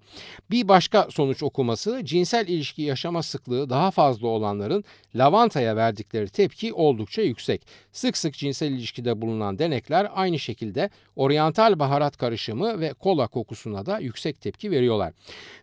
Bir 0.52 0.68
başka 0.68 1.08
sonuç 1.10 1.44
okuması 1.44 2.02
cinsel 2.04 2.48
ilişki 2.48 2.82
yaşama 2.82 3.24
sıklığı 3.24 3.70
daha 3.70 3.92
fazla 3.92 4.28
olanların 4.28 4.84
lavantaya 5.16 5.76
verdikleri 5.76 6.30
tepki 6.30 6.74
oldukça 6.74 7.22
yüksek. 7.22 7.68
Sık 7.92 8.18
sık 8.18 8.34
cinsel 8.34 8.72
ilişkide 8.72 9.22
bulunan 9.22 9.60
denekler 9.60 10.08
aynı 10.16 10.40
şekilde 10.40 10.90
oryantal 11.16 11.80
baharat 11.80 12.18
karışımı 12.18 12.80
ve 12.80 12.94
kola 12.94 13.28
kokusuna 13.28 13.86
da 13.86 14.00
yüksek 14.00 14.42
tepki 14.42 14.72
veriyorlar. 14.72 15.14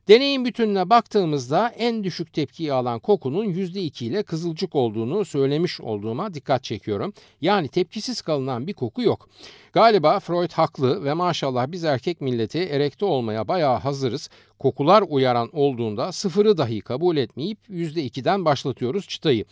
Deneyin 0.09 0.45
bütününe 0.45 0.91
baktığımızda 0.91 1.69
en 1.69 2.05
düşük 2.05 2.33
tepkiyi 2.33 2.73
alan 2.73 2.99
kokunun 3.21 3.45
%2 3.45 4.05
ile 4.05 4.23
kızılcık 4.23 4.75
olduğunu 4.75 5.25
söylemiş 5.25 5.81
olduğuma 5.81 6.35
dikkat 6.35 6.65
çekiyorum. 6.65 7.13
Yani 7.41 7.69
tepkisiz 7.69 8.23
kalınan 8.23 8.67
bir 8.67 8.73
koku 8.73 9.03
yok. 9.03 9.29
Galiba 9.73 10.21
Freud 10.21 10.53
haklı 10.53 11.05
ve 11.05 11.15
maşallah 11.15 11.73
biz 11.73 11.85
erkek 11.85 12.21
milleti 12.21 12.59
erekte 12.59 13.05
olmaya 13.05 13.49
bayağı 13.49 13.79
hazırız. 13.79 14.31
Kokular 14.61 15.05
uyaran 15.09 15.51
olduğunda 15.53 16.13
sıfırı 16.13 16.59
dahi 16.59 16.81
kabul 16.81 17.17
etmeyip 17.17 17.59
%2'den 17.71 18.45
başlatıyoruz 18.45 19.09
çıtayı. 19.09 19.45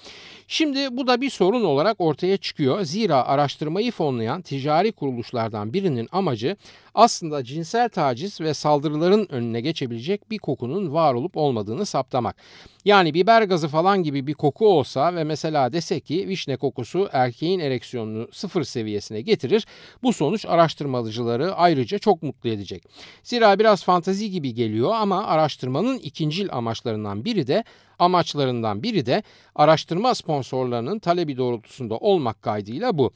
Şimdi 0.49 0.97
bu 0.97 1.07
da 1.07 1.21
bir 1.21 1.31
sorun 1.31 1.65
olarak 1.65 2.00
ortaya 2.00 2.37
çıkıyor. 2.37 2.85
Zira 2.85 3.27
araştırmayı 3.27 3.93
fonlayan 3.93 4.43
ticari 4.43 4.93
kuruluşlardan 4.93 5.73
birinin 5.73 6.09
amacı 6.12 6.57
aslında 6.95 7.45
cinsel 7.45 7.88
taciz 7.88 8.41
ve 8.41 8.55
saldırıların 8.55 9.27
önüne 9.31 9.61
geçebilecek 9.61 10.31
bir 10.31 10.38
kokunun 10.38 10.93
var 10.93 11.15
olup 11.15 11.37
olmadığını 11.37 11.87
saptamak. 11.87 12.37
Yani 12.85 13.15
biber 13.15 13.43
gazı 13.43 13.69
falan 13.69 14.03
gibi 14.03 14.27
bir 14.27 14.35
koku 14.35 14.69
olsa 14.69 15.15
ve 15.15 15.25
mesela 15.25 15.73
desek 15.73 16.07
ki 16.07 16.29
vişne 16.29 16.57
kokusu 16.57 17.09
erkeğin 17.12 17.61
ereksiyonunu 17.61 18.29
sıfır 18.33 18.64
seviyesine 18.64 19.21
getirir. 19.21 19.66
Bu 20.03 20.12
sonuç 20.12 20.47
araştırmacıları 20.47 21.55
ayrıca 21.55 21.99
çok 21.99 22.23
mutlu 22.23 22.51
edecek. 22.51 22.85
Zira 23.23 23.59
biraz 23.59 23.85
fantazi 23.85 24.31
gibi 24.31 24.55
geliyor 24.55 24.90
ama 24.98 25.26
araştırmanın 25.26 25.98
ikincil 25.98 26.48
amaçlarından 26.52 27.24
biri 27.24 27.46
de 27.46 27.64
amaçlarından 27.98 28.82
biri 28.82 29.06
de 29.06 29.22
araştırma 29.54 30.14
sponsorlarının 30.14 30.98
talebi 30.98 31.37
doğrultusunda 31.37 31.96
olmak 31.96 32.42
kaydıyla 32.42 32.98
bu. 32.98 33.12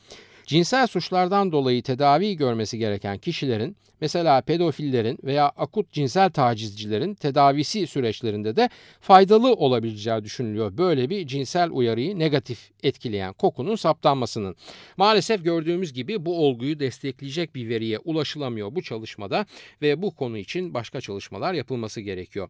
Cinsel 0.46 0.86
suçlardan 0.86 1.52
dolayı 1.52 1.82
tedavi 1.82 2.36
görmesi 2.36 2.78
gereken 2.78 3.18
kişilerin 3.18 3.76
mesela 4.00 4.40
pedofillerin 4.40 5.18
veya 5.24 5.48
akut 5.48 5.92
cinsel 5.92 6.30
tacizcilerin 6.30 7.14
tedavisi 7.14 7.86
süreçlerinde 7.86 8.56
de 8.56 8.70
faydalı 9.00 9.52
olabileceği 9.52 10.24
düşünülüyor. 10.24 10.78
Böyle 10.78 11.10
bir 11.10 11.26
cinsel 11.26 11.70
uyarıyı 11.70 12.18
negatif 12.18 12.70
etkileyen 12.82 13.32
kokunun 13.32 13.76
saptanmasının. 13.76 14.56
Maalesef 14.96 15.44
gördüğümüz 15.44 15.92
gibi 15.92 16.26
bu 16.26 16.46
olguyu 16.46 16.80
destekleyecek 16.80 17.54
bir 17.54 17.68
veriye 17.68 17.98
ulaşılamıyor 17.98 18.74
bu 18.74 18.82
çalışmada 18.82 19.46
ve 19.82 20.02
bu 20.02 20.10
konu 20.10 20.38
için 20.38 20.74
başka 20.74 21.00
çalışmalar 21.00 21.54
yapılması 21.54 22.00
gerekiyor. 22.00 22.48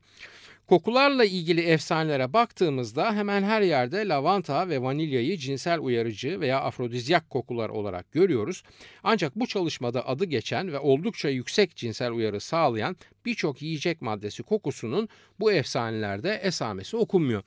Kokularla 0.73 1.25
ilgili 1.25 1.61
efsanelere 1.61 2.33
baktığımızda 2.33 3.15
hemen 3.15 3.43
her 3.43 3.63
yerde 3.63 4.09
lavanta 4.09 4.69
ve 4.69 4.83
vanilyayı 4.83 5.37
cinsel 5.37 5.81
uyarıcı 5.81 6.41
veya 6.41 6.61
afrodizyak 6.61 7.31
kokular 7.31 7.69
olarak 7.69 8.13
görüyoruz. 8.13 8.63
Ancak 9.05 9.37
bu 9.37 9.47
çalışmada 9.47 10.09
adı 10.09 10.25
geçen 10.25 10.73
ve 10.73 10.79
oldukça 10.79 11.29
yüksek 11.29 11.77
cinsel 11.77 12.13
uyarı 12.13 12.41
sağlayan 12.41 12.97
birçok 13.27 13.63
yiyecek 13.63 14.03
maddesi 14.03 14.43
kokusunun 14.43 15.09
bu 15.41 15.53
efsanelerde 15.53 16.35
esamesi 16.35 16.97
okunmuyor. 16.97 17.43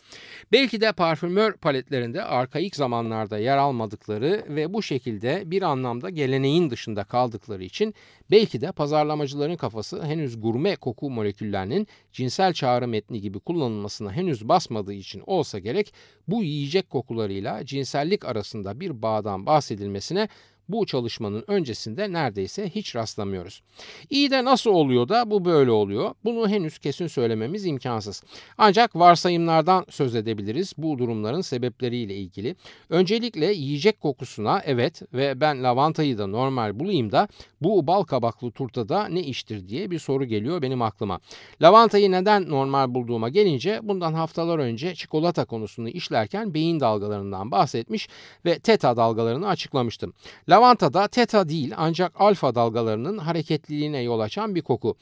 Belki 0.51 0.81
de 0.81 0.91
parfümör 0.91 1.53
paletlerinde 1.53 2.23
arkaik 2.23 2.75
zamanlarda 2.75 3.38
yer 3.38 3.57
almadıkları 3.57 4.45
ve 4.49 4.73
bu 4.73 4.83
şekilde 4.83 5.43
bir 5.45 5.61
anlamda 5.61 6.09
geleneğin 6.09 6.69
dışında 6.69 7.03
kaldıkları 7.03 7.63
için 7.63 7.93
belki 8.31 8.61
de 8.61 8.71
pazarlamacıların 8.71 9.55
kafası 9.55 10.03
henüz 10.03 10.41
gurme 10.41 10.75
koku 10.75 11.09
moleküllerinin 11.09 11.88
cinsel 12.11 12.53
çağrı 12.53 12.88
metni 12.88 13.21
gibi 13.21 13.39
kullanılmasına 13.39 14.11
henüz 14.11 14.47
basmadığı 14.47 14.93
için 14.93 15.23
olsa 15.25 15.59
gerek 15.59 15.93
bu 16.27 16.43
yiyecek 16.43 16.89
kokularıyla 16.89 17.65
cinsellik 17.65 18.25
arasında 18.25 18.79
bir 18.79 19.01
bağdan 19.01 19.45
bahsedilmesine 19.45 20.29
bu 20.69 20.86
çalışmanın 20.86 21.43
öncesinde 21.47 22.13
neredeyse 22.13 22.69
hiç 22.69 22.95
rastlamıyoruz. 22.95 23.62
İyi 24.10 24.32
de 24.32 24.45
nasıl 24.45 24.69
oluyor 24.69 25.10
da 25.10 25.32
bu 25.32 25.45
böyle 25.45 25.71
oluyor? 25.71 26.12
Bunu 26.23 26.49
henüz 26.49 26.80
kesin 26.80 27.08
söylememiz 27.08 27.65
imkansız. 27.65 28.23
Ancak 28.58 28.95
varsayımlardan 28.95 29.86
söz 29.89 30.15
edebiliriz 30.15 30.73
bu 30.78 30.99
durumların 30.99 31.41
sebepleriyle 31.41 32.15
ilgili. 32.15 32.56
Öncelikle 32.89 33.45
yiyecek 33.54 34.01
kokusuna 34.01 34.62
evet 34.65 35.01
ve 35.13 35.41
ben 35.41 35.63
lavantayı 35.63 36.17
da 36.17 36.28
normal 36.28 36.80
bulayım 36.80 37.12
da 37.12 37.28
bu 37.62 37.88
bal 37.88 38.04
kabaklı 38.04 38.51
turtada 38.51 39.08
ne 39.08 39.19
iştir 39.19 39.67
diye 39.67 39.91
bir 39.91 39.99
soru 39.99 40.25
geliyor 40.25 40.62
benim 40.62 40.82
aklıma. 40.82 41.19
Lavantayı 41.62 42.12
neden 42.12 42.49
normal 42.49 42.93
bulduğuma 42.93 43.30
gelince 43.30 43.80
bundan 43.84 44.13
haftalar 44.13 44.60
önce 44.60 44.95
çikolata 44.95 45.45
konusunu 45.45 45.89
işlerken 45.89 46.54
beyin 46.54 46.80
dalgalarından 46.80 47.51
bahsetmiş 47.51 48.10
ve 48.45 48.60
teta 48.60 48.97
dalgalarını 48.97 49.47
açıklamıştım. 49.47 50.13
Lavanta 50.55 50.93
da 50.93 51.07
teta 51.07 51.49
değil 51.49 51.73
ancak 51.77 52.21
alfa 52.21 52.55
dalgalarının 52.55 53.17
hareketliliğine 53.17 54.01
yol 54.01 54.19
açan 54.19 54.55
bir 54.55 54.61
koku. 54.61 54.95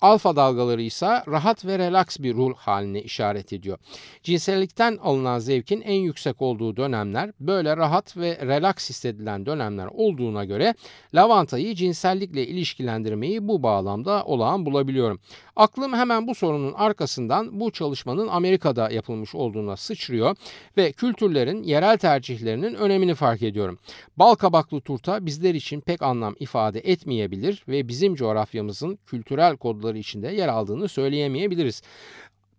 Alfa 0.00 0.36
dalgaları 0.36 0.82
ise 0.82 1.06
rahat 1.06 1.64
ve 1.64 1.78
relaks 1.78 2.18
bir 2.18 2.34
ruh 2.34 2.54
haline 2.56 3.02
işaret 3.02 3.52
ediyor. 3.52 3.78
Cinsellikten 4.22 4.98
alınan 5.02 5.38
zevkin 5.38 5.80
en 5.80 6.00
yüksek 6.00 6.42
olduğu 6.42 6.76
dönemler 6.76 7.32
böyle 7.40 7.76
rahat 7.76 8.16
ve 8.16 8.38
relaks 8.46 8.90
hissedilen 8.90 9.46
dönemler 9.46 9.86
olduğuna 9.86 10.44
göre 10.44 10.74
lavantayı 11.14 11.74
cinsellikle 11.74 12.46
ilişkilendirmeyi 12.46 13.48
bu 13.48 13.62
bağlamda 13.62 14.24
olağan 14.24 14.66
bulabiliyorum. 14.66 15.20
Aklım 15.56 15.92
hemen 15.92 16.26
bu 16.26 16.34
sorunun 16.34 16.72
arkasından 16.72 17.60
bu 17.60 17.70
çalışmanın 17.70 18.28
Amerika'da 18.28 18.90
yapılmış 18.90 19.34
olduğuna 19.34 19.76
sıçrıyor 19.76 20.36
ve 20.76 20.92
kültürlerin 20.92 21.62
yerel 21.62 21.98
tercihlerinin 21.98 22.74
önemini 22.74 23.14
fark 23.14 23.42
ediyorum. 23.42 23.78
Bal 24.16 24.34
kabaklı 24.34 24.80
turta 24.80 25.26
bizler 25.26 25.54
için 25.54 25.80
pek 25.80 26.02
anlam 26.02 26.34
ifade 26.40 26.80
etmeyebilir 26.80 27.64
ve 27.68 27.88
bizim 27.88 28.14
coğrafyamızın 28.14 28.98
kültürel 29.06 29.56
kodları 29.56 29.87
içinde 29.94 30.28
yer 30.28 30.48
aldığını 30.48 30.88
söyleyemeyebiliriz. 30.88 31.82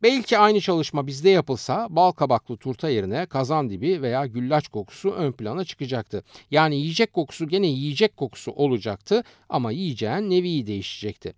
Belki 0.03 0.37
aynı 0.37 0.61
çalışma 0.61 1.07
bizde 1.07 1.29
yapılsa 1.29 1.87
bal 1.89 2.11
kabaklı 2.11 2.57
turta 2.57 2.89
yerine 2.89 3.25
kazan 3.25 3.69
dibi 3.69 4.01
veya 4.01 4.25
güllaç 4.25 4.67
kokusu 4.67 5.11
ön 5.11 5.31
plana 5.31 5.65
çıkacaktı. 5.65 6.23
Yani 6.51 6.75
yiyecek 6.75 7.13
kokusu 7.13 7.47
gene 7.47 7.67
yiyecek 7.67 8.17
kokusu 8.17 8.51
olacaktı 8.51 9.23
ama 9.49 9.71
yiyeceğin 9.71 10.29
nevi 10.29 10.67
değişecekti. 10.67 11.33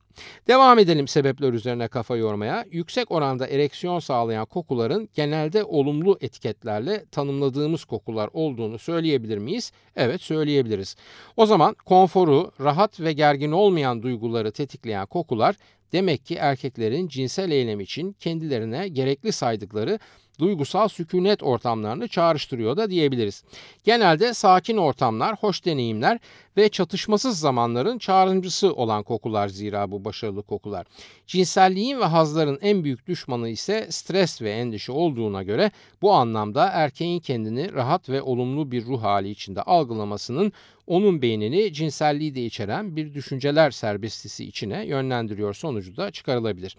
Devam 0.48 0.80
edelim 0.80 1.08
sebepler 1.08 1.54
üzerine 1.54 1.88
kafa 1.88 2.16
yormaya. 2.16 2.66
Yüksek 2.72 3.12
oranda 3.12 3.48
ereksiyon 3.48 4.00
sağlayan 4.00 4.46
kokuların 4.46 5.10
genelde 5.14 5.64
olumlu 5.64 6.18
etiketlerle 6.22 7.06
tanımladığımız 7.12 7.86
kokular 7.86 8.30
olduğunu 8.34 8.80
söyleyebilir 8.80 9.38
miyiz? 9.38 9.72
Evet 9.96 10.22
söyleyebiliriz. 10.22 10.96
O 11.38 11.46
zaman 11.46 11.76
konforu, 11.86 12.52
rahat 12.60 13.00
ve 13.00 13.14
gergin 13.14 13.52
olmayan 13.52 14.04
duyguları 14.04 14.52
tetikleyen 14.52 15.06
kokular 15.06 15.56
demek 15.94 16.26
ki 16.26 16.36
erkeklerin 16.36 17.08
cinsel 17.08 17.52
eylem 17.52 17.80
için 17.80 18.14
kendilerine 18.20 18.88
gerekli 18.88 19.32
saydıkları 19.32 20.00
duygusal 20.40 20.88
sükunet 20.88 21.44
ortamlarını 21.44 22.08
çağrıştırıyor 22.08 22.78
da 22.78 22.90
diyebiliriz. 22.90 23.44
Genelde 23.84 24.34
sakin 24.34 24.78
ortamlar, 24.78 25.36
hoş 25.36 25.66
deneyimler 25.66 26.20
ve 26.58 26.70
çatışmasız 26.70 27.40
zamanların 27.40 27.98
çağrımcısı 27.98 28.74
olan 28.74 29.04
kokular 29.04 29.48
zira 29.48 29.92
bu 29.92 30.06
başarılı 30.06 30.44
kokular. 30.44 30.88
Cinselliğin 31.28 32.00
ve 32.00 32.06
hazların 32.06 32.60
en 32.62 32.84
büyük 32.84 33.08
düşmanı 33.08 33.50
ise 33.50 33.88
stres 33.90 34.42
ve 34.42 34.52
endişe 34.52 34.92
olduğuna 34.92 35.44
göre 35.44 35.72
bu 36.02 36.14
anlamda 36.14 36.66
erkeğin 36.66 37.20
kendini 37.20 37.74
rahat 37.74 38.10
ve 38.10 38.22
olumlu 38.22 38.72
bir 38.72 38.86
ruh 38.86 39.04
hali 39.04 39.30
içinde 39.30 39.62
algılamasının 39.62 40.54
onun 40.88 41.22
beynini 41.22 41.74
cinselliği 41.74 42.36
de 42.36 42.46
içeren 42.46 42.96
bir 42.96 43.14
düşünceler 43.14 43.72
serbestisi 43.72 44.46
içine 44.46 44.86
yönlendiriyor 44.86 45.54
sonucu 45.54 45.98
da 45.98 46.12
çıkarılabilir. 46.12 46.78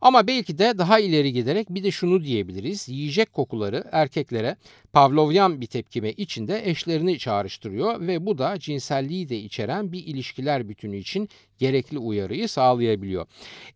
Ama 0.00 0.26
belki 0.26 0.58
de 0.58 0.78
daha 0.78 0.98
ileri 0.98 1.32
giderek 1.32 1.70
bir 1.70 1.84
de 1.84 1.90
şunu 1.90 2.22
diyebiliriz. 2.22 2.88
Yiyecek 2.88 3.32
kokuları 3.32 3.84
erkeklere 3.92 4.56
Pavlovyan 4.92 5.60
bir 5.60 5.66
tepkime 5.66 6.10
içinde 6.10 6.70
eşlerini 6.70 7.18
çağrıştırıyor 7.18 8.00
ve 8.00 8.26
bu 8.26 8.38
da 8.38 8.58
cinselliği 8.58 9.11
de 9.12 9.38
içeren 9.38 9.92
bir 9.92 10.06
ilişkiler 10.06 10.68
bütünü 10.68 10.96
için 10.96 11.28
gerekli 11.58 11.98
uyarıyı 11.98 12.48
sağlayabiliyor. 12.48 13.26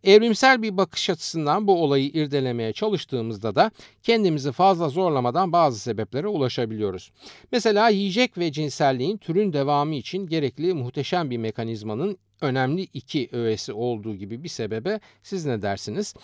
Evrimsel 0.05 0.63
bir 0.63 0.77
bakış 0.77 1.11
açısından 1.11 1.67
bu 1.67 1.83
olayı 1.83 2.07
irdelemeye 2.07 2.73
çalıştığımızda 2.73 3.55
da 3.55 3.71
kendimizi 4.03 4.53
fazla 4.53 4.89
zorlamadan 4.89 5.53
bazı 5.53 5.81
sebeplere 5.81 6.27
ulaşabiliyoruz. 6.29 7.11
Mesela 7.53 7.89
yiyecek 7.89 8.39
ve 8.39 8.53
cinselliğin 8.53 9.17
türün 9.17 9.53
devamı 9.53 9.95
için 9.95 10.27
gerekli 10.27 10.75
muhteşem 10.75 11.31
bir 11.31 11.39
mekanizmanın 11.39 12.19
önemli 12.41 12.83
iki 12.83 13.29
öğesi 13.33 13.73
olduğu 13.73 14.15
gibi 14.15 14.45
bir 14.45 14.49
sebebe 14.49 15.01
siz 15.23 15.47
ne 15.47 15.63
dersiniz? 15.63 16.15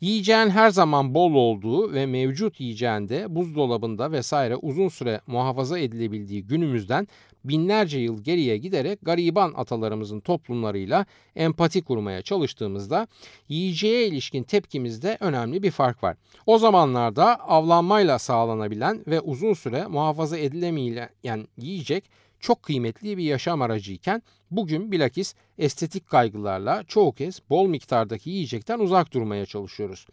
Yiyeceğin 0.00 0.50
her 0.50 0.70
zaman 0.70 1.14
bol 1.14 1.34
olduğu 1.34 1.92
ve 1.92 2.06
mevcut 2.06 2.60
yiyeceğinde 2.60 3.34
buzdolabında 3.34 4.12
vesaire 4.12 4.56
uzun 4.56 4.88
süre 4.88 5.20
muhafaza 5.26 5.78
edilebildiği 5.78 6.46
günümüzden 6.46 7.08
binlerce 7.44 7.98
yıl 7.98 8.24
geriye 8.24 8.56
giderek 8.56 8.98
gariban 9.02 9.52
atalarımızın 9.56 10.20
toplumlarıyla 10.20 11.06
empati 11.36 11.82
kurmaya 11.82 12.22
çalıştığımızda 12.22 13.08
yiyeceğe 13.48 14.06
ilişkin 14.06 14.42
tepkimizde 14.42 15.16
önemli 15.20 15.62
bir 15.62 15.70
fark 15.70 16.02
var. 16.02 16.16
O 16.46 16.58
zamanlarda 16.58 17.36
avlanmayla 17.36 18.18
sağlanabilen 18.18 19.04
ve 19.06 19.20
uzun 19.20 19.54
süre 19.54 19.86
muhafaza 19.86 20.38
edilemeyen 20.38 21.48
yiyecek 21.56 22.10
çok 22.40 22.62
kıymetli 22.62 23.18
bir 23.18 23.24
yaşam 23.24 23.62
aracıyken 23.62 24.22
bugün 24.50 24.92
bilakis 24.92 25.34
estetik 25.58 26.08
kaygılarla 26.08 26.84
çoğu 26.88 27.12
kez 27.12 27.40
bol 27.50 27.66
miktardaki 27.66 28.30
yiyecekten 28.30 28.78
uzak 28.78 29.12
durmaya 29.12 29.46
çalışıyoruz. 29.46 30.06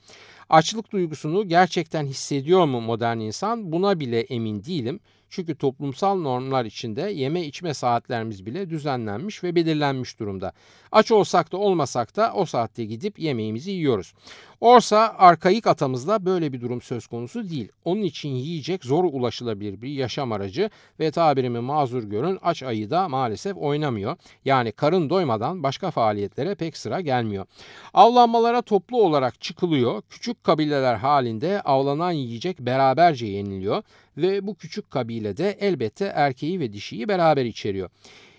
Açlık 0.50 0.92
duygusunu 0.92 1.48
gerçekten 1.48 2.06
hissediyor 2.06 2.66
mu 2.66 2.82
modern 2.82 3.20
insan 3.20 3.72
buna 3.72 4.00
bile 4.00 4.20
emin 4.20 4.64
değilim. 4.64 5.00
Çünkü 5.30 5.56
toplumsal 5.56 6.18
normlar 6.18 6.66
içinde 6.66 7.02
yeme 7.02 7.42
içme 7.42 7.74
saatlerimiz 7.74 8.46
bile 8.46 8.70
düzenlenmiş 8.70 9.44
ve 9.44 9.56
belirlenmiş 9.56 10.20
durumda. 10.20 10.52
Aç 10.92 11.12
olsak 11.12 11.52
da 11.52 11.58
olmasak 11.58 12.16
da 12.16 12.34
o 12.34 12.46
saatte 12.46 12.86
gidip 12.86 13.20
yemeğimizi 13.20 13.72
yiyoruz. 13.72 14.14
Orsa 14.62 15.16
arkaik 15.18 15.68
atamızda 15.68 16.26
böyle 16.26 16.54
bir 16.54 16.62
durum 16.62 16.82
söz 16.82 17.08
konusu 17.08 17.50
değil. 17.50 17.72
Onun 17.86 18.02
için 18.02 18.30
yiyecek 18.30 18.86
zor 18.86 19.04
ulaşılabilir 19.04 19.82
bir 19.82 19.90
yaşam 19.90 20.32
aracı 20.32 20.70
ve 21.00 21.12
tabirimi 21.12 21.60
mazur 21.60 22.04
görün 22.04 22.40
aç 22.42 22.64
ayı 22.64 22.90
da 22.90 23.10
maalesef 23.10 23.58
oynamıyor. 23.58 24.16
Yani 24.46 24.72
karın 24.72 25.10
doymadan 25.10 25.64
başka 25.64 25.92
faaliyetlere 25.92 26.56
pek 26.56 26.78
sıra 26.78 27.02
gelmiyor. 27.02 27.46
Avlanmalara 27.94 28.62
toplu 28.62 29.04
olarak 29.04 29.42
çıkılıyor. 29.42 30.02
Küçük 30.10 30.44
kabileler 30.44 30.96
halinde 30.96 31.62
avlanan 31.62 32.12
yiyecek 32.12 32.60
beraberce 32.60 33.26
yeniliyor 33.26 33.84
ve 34.18 34.48
bu 34.48 34.56
küçük 34.56 34.92
kabile 34.92 35.38
de 35.38 35.58
elbette 35.60 36.06
erkeği 36.06 36.60
ve 36.60 36.74
dişiyi 36.74 37.08
beraber 37.08 37.46
içeriyor. 37.46 37.90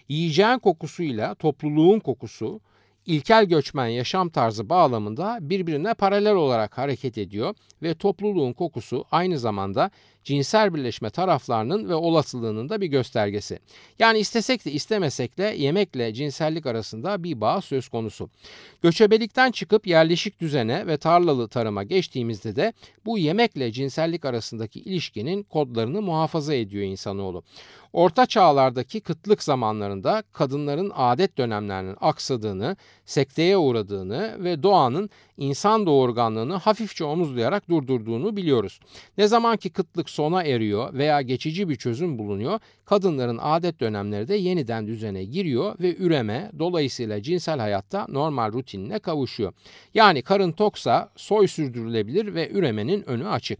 Yiyeceğin 0.09 0.59
kokusuyla 0.59 1.35
topluluğun 1.35 1.99
kokusu 1.99 2.61
ilkel 3.07 3.45
göçmen 3.45 3.87
yaşam 3.87 4.29
tarzı 4.29 4.69
bağlamında 4.69 5.38
birbirine 5.41 5.95
paralel 5.95 6.35
olarak 6.35 6.79
hareket 6.79 7.19
ediyor 7.19 7.55
ve 7.83 7.95
topluluğun 7.95 8.53
kokusu 8.53 9.05
aynı 9.11 9.38
zamanda 9.38 9.91
cinsel 10.29 10.75
birleşme 10.75 11.11
taraflarının 11.11 11.88
ve 11.88 11.95
olasılığının 11.95 12.69
da 12.69 12.81
bir 12.81 12.87
göstergesi. 12.87 13.59
Yani 13.99 14.19
istesek 14.19 14.64
de 14.64 14.73
istemesek 14.73 15.38
de 15.38 15.43
yemekle 15.43 16.14
cinsellik 16.14 16.67
arasında 16.67 17.25
bir 17.25 17.41
bağ 17.41 17.61
söz 17.61 17.88
konusu. 17.88 18.31
Göçebelikten 18.83 19.51
çıkıp 19.51 19.87
yerleşik 19.87 20.41
düzene 20.41 20.87
ve 20.87 20.97
tarlalı 20.97 21.49
tarıma 21.49 21.85
geçtiğimizde 21.85 22.57
de 22.57 22.73
bu 23.07 23.19
yemekle 23.19 23.73
cinsellik 23.73 24.25
arasındaki 24.25 24.81
ilişkinin 24.81 25.43
kodlarını 25.43 26.03
muhafaza 26.03 26.55
ediyor 26.55 26.85
insanoğlu. 26.85 27.43
Orta 27.93 28.27
çağlardaki 28.27 29.01
kıtlık 29.01 29.43
zamanlarında 29.43 30.23
kadınların 30.33 30.93
adet 30.95 31.38
dönemlerinin 31.38 31.97
aksadığını, 32.01 32.77
sekteye 33.05 33.57
uğradığını 33.57 34.45
ve 34.45 34.62
doğanın 34.62 35.11
insan 35.37 35.87
doğurganlığını 35.87 36.55
hafifçe 36.55 37.05
omuzlayarak 37.05 37.69
durdurduğunu 37.69 38.37
biliyoruz. 38.37 38.81
Ne 39.19 39.29
zaman 39.29 39.57
ki 39.57 39.71
kıtlık 39.71 40.11
sona 40.18 40.42
eriyor 40.42 40.94
veya 40.94 41.22
geçici 41.22 41.68
bir 41.68 41.76
çözüm 41.76 42.18
bulunuyor, 42.18 42.61
kadınların 42.85 43.38
adet 43.42 43.81
dönemleri 43.81 44.28
de 44.28 44.35
yeniden 44.35 44.87
düzene 44.87 45.24
giriyor 45.24 45.78
ve 45.81 45.96
üreme 45.96 46.50
dolayısıyla 46.59 47.22
cinsel 47.22 47.59
hayatta 47.59 48.07
normal 48.09 48.52
rutinine 48.52 48.98
kavuşuyor. 48.98 49.52
Yani 49.94 50.22
karın 50.22 50.52
toksa 50.52 51.11
soy 51.16 51.48
sürdürülebilir 51.48 52.35
ve 52.35 52.50
üremenin 52.50 53.09
önü 53.09 53.28
açık. 53.28 53.59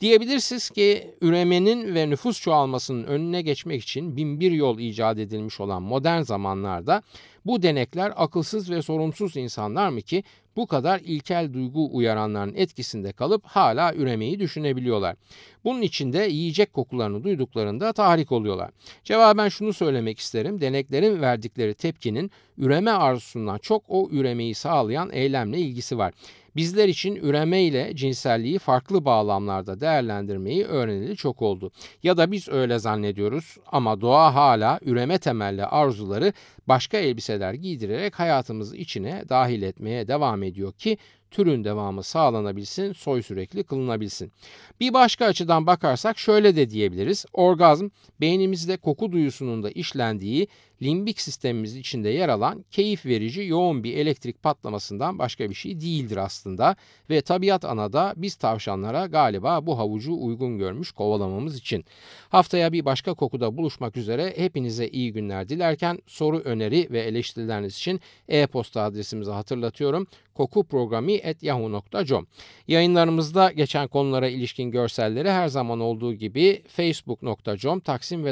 Diyebilirsiniz 0.00 0.70
ki 0.70 1.14
üremenin 1.20 1.94
ve 1.94 2.10
nüfus 2.10 2.40
çoğalmasının 2.40 3.04
önüne 3.04 3.42
geçmek 3.42 3.82
için 3.82 4.16
binbir 4.16 4.52
yol 4.52 4.78
icat 4.78 5.18
edilmiş 5.18 5.60
olan 5.60 5.82
modern 5.82 6.22
zamanlarda 6.22 7.02
bu 7.46 7.62
denekler 7.62 8.12
akılsız 8.16 8.70
ve 8.70 8.82
sorumsuz 8.82 9.36
insanlar 9.36 9.88
mı 9.88 10.00
ki 10.00 10.24
bu 10.60 10.66
kadar 10.66 11.00
ilkel 11.00 11.52
duygu 11.52 11.96
uyaranların 11.96 12.54
etkisinde 12.54 13.12
kalıp 13.12 13.46
hala 13.46 13.94
üremeyi 13.94 14.40
düşünebiliyorlar. 14.40 15.16
Bunun 15.64 15.82
için 15.82 16.12
de 16.12 16.18
yiyecek 16.18 16.72
kokularını 16.72 17.24
duyduklarında 17.24 17.92
tahrik 17.92 18.32
oluyorlar. 18.32 18.70
Cevaben 19.04 19.48
şunu 19.48 19.72
söylemek 19.72 20.18
isterim. 20.18 20.60
Deneklerin 20.60 21.20
verdikleri 21.20 21.74
tepkinin 21.74 22.30
üreme 22.58 22.90
arzusundan 22.90 23.58
çok 23.58 23.82
o 23.88 24.08
üremeyi 24.10 24.54
sağlayan 24.54 25.10
eylemle 25.12 25.58
ilgisi 25.58 25.98
var. 25.98 26.12
Bizler 26.56 26.88
için 26.88 27.16
üreme 27.16 27.62
ile 27.62 27.96
cinselliği 27.96 28.58
farklı 28.58 29.04
bağlamlarda 29.04 29.80
değerlendirmeyi 29.80 30.64
öğrenili 30.64 31.16
çok 31.16 31.42
oldu. 31.42 31.70
Ya 32.02 32.16
da 32.16 32.32
biz 32.32 32.48
öyle 32.48 32.78
zannediyoruz 32.78 33.56
ama 33.66 34.00
doğa 34.00 34.34
hala 34.34 34.78
üreme 34.82 35.18
temelli 35.18 35.64
arzuları 35.64 36.32
başka 36.68 36.98
elbiseler 36.98 37.54
giydirerek 37.54 38.18
hayatımızı 38.18 38.76
içine 38.76 39.24
dahil 39.28 39.62
etmeye 39.62 40.08
devam 40.08 40.42
ediyor 40.42 40.72
ki 40.72 40.98
türün 41.30 41.64
devamı 41.64 42.02
sağlanabilsin, 42.02 42.92
soy 42.92 43.22
sürekli 43.22 43.64
kılınabilsin. 43.64 44.32
Bir 44.80 44.92
başka 44.92 45.26
açıdan 45.26 45.66
bakarsak 45.66 46.18
şöyle 46.18 46.56
de 46.56 46.70
diyebiliriz. 46.70 47.26
Orgazm 47.32 47.88
beynimizde 48.20 48.76
koku 48.76 49.12
duyusunun 49.12 49.62
da 49.62 49.70
işlendiği 49.70 50.48
limbik 50.82 51.20
sistemimiz 51.20 51.76
içinde 51.76 52.08
yer 52.08 52.28
alan 52.28 52.64
keyif 52.70 53.06
verici 53.06 53.42
yoğun 53.42 53.84
bir 53.84 53.96
elektrik 53.96 54.42
patlamasından 54.42 55.18
başka 55.18 55.50
bir 55.50 55.54
şey 55.54 55.80
değildir 55.80 56.16
aslında 56.16 56.76
ve 57.10 57.20
tabiat 57.20 57.64
anada 57.64 58.14
biz 58.16 58.34
tavşanlara 58.34 59.06
galiba 59.06 59.66
bu 59.66 59.78
havucu 59.78 60.14
uygun 60.14 60.58
görmüş 60.58 60.92
kovalamamız 60.92 61.56
için. 61.56 61.84
Haftaya 62.28 62.72
bir 62.72 62.84
başka 62.84 63.14
kokuda 63.14 63.56
buluşmak 63.56 63.96
üzere 63.96 64.34
hepinize 64.36 64.88
iyi 64.88 65.12
günler 65.12 65.48
dilerken 65.48 65.98
soru, 66.06 66.38
öneri 66.38 66.88
ve 66.90 67.00
eleştirileriniz 67.00 67.76
için 67.76 68.00
e-posta 68.28 68.82
adresimizi 68.82 69.30
hatırlatıyorum 69.30 70.06
kokuprogrami.yahoo.com 70.34 72.26
Yayınlarımızda 72.68 73.52
geçen 73.52 73.88
konulara 73.88 74.28
ilişkin 74.28 74.70
görselleri 74.70 75.30
her 75.30 75.48
zaman 75.48 75.80
olduğu 75.80 76.14
gibi 76.14 76.62
facebook.com 76.68 77.80
Taksim 77.80 78.26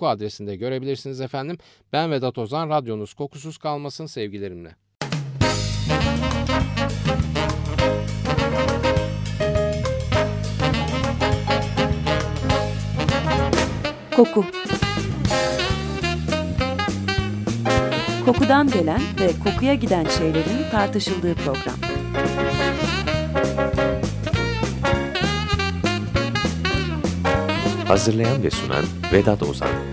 adresinde 0.00 0.56
görebilirsiniz 0.56 1.20
efendim. 1.20 1.58
Ben 1.92 2.10
Vedat 2.10 2.38
Ozan, 2.38 2.68
radyonuz 2.68 3.14
kokusuz 3.14 3.58
kalmasın 3.58 4.06
sevgilerimle. 4.06 4.76
Koku 14.16 14.44
Kokudan 18.24 18.70
gelen 18.70 19.00
ve 19.20 19.30
kokuya 19.44 19.74
giden 19.74 20.06
şeylerin 20.08 20.70
tartışıldığı 20.70 21.34
program. 21.34 21.76
Hazırlayan 27.88 28.42
ve 28.42 28.50
sunan 28.50 28.84
Vedat 29.12 29.42
Ozan 29.42 29.87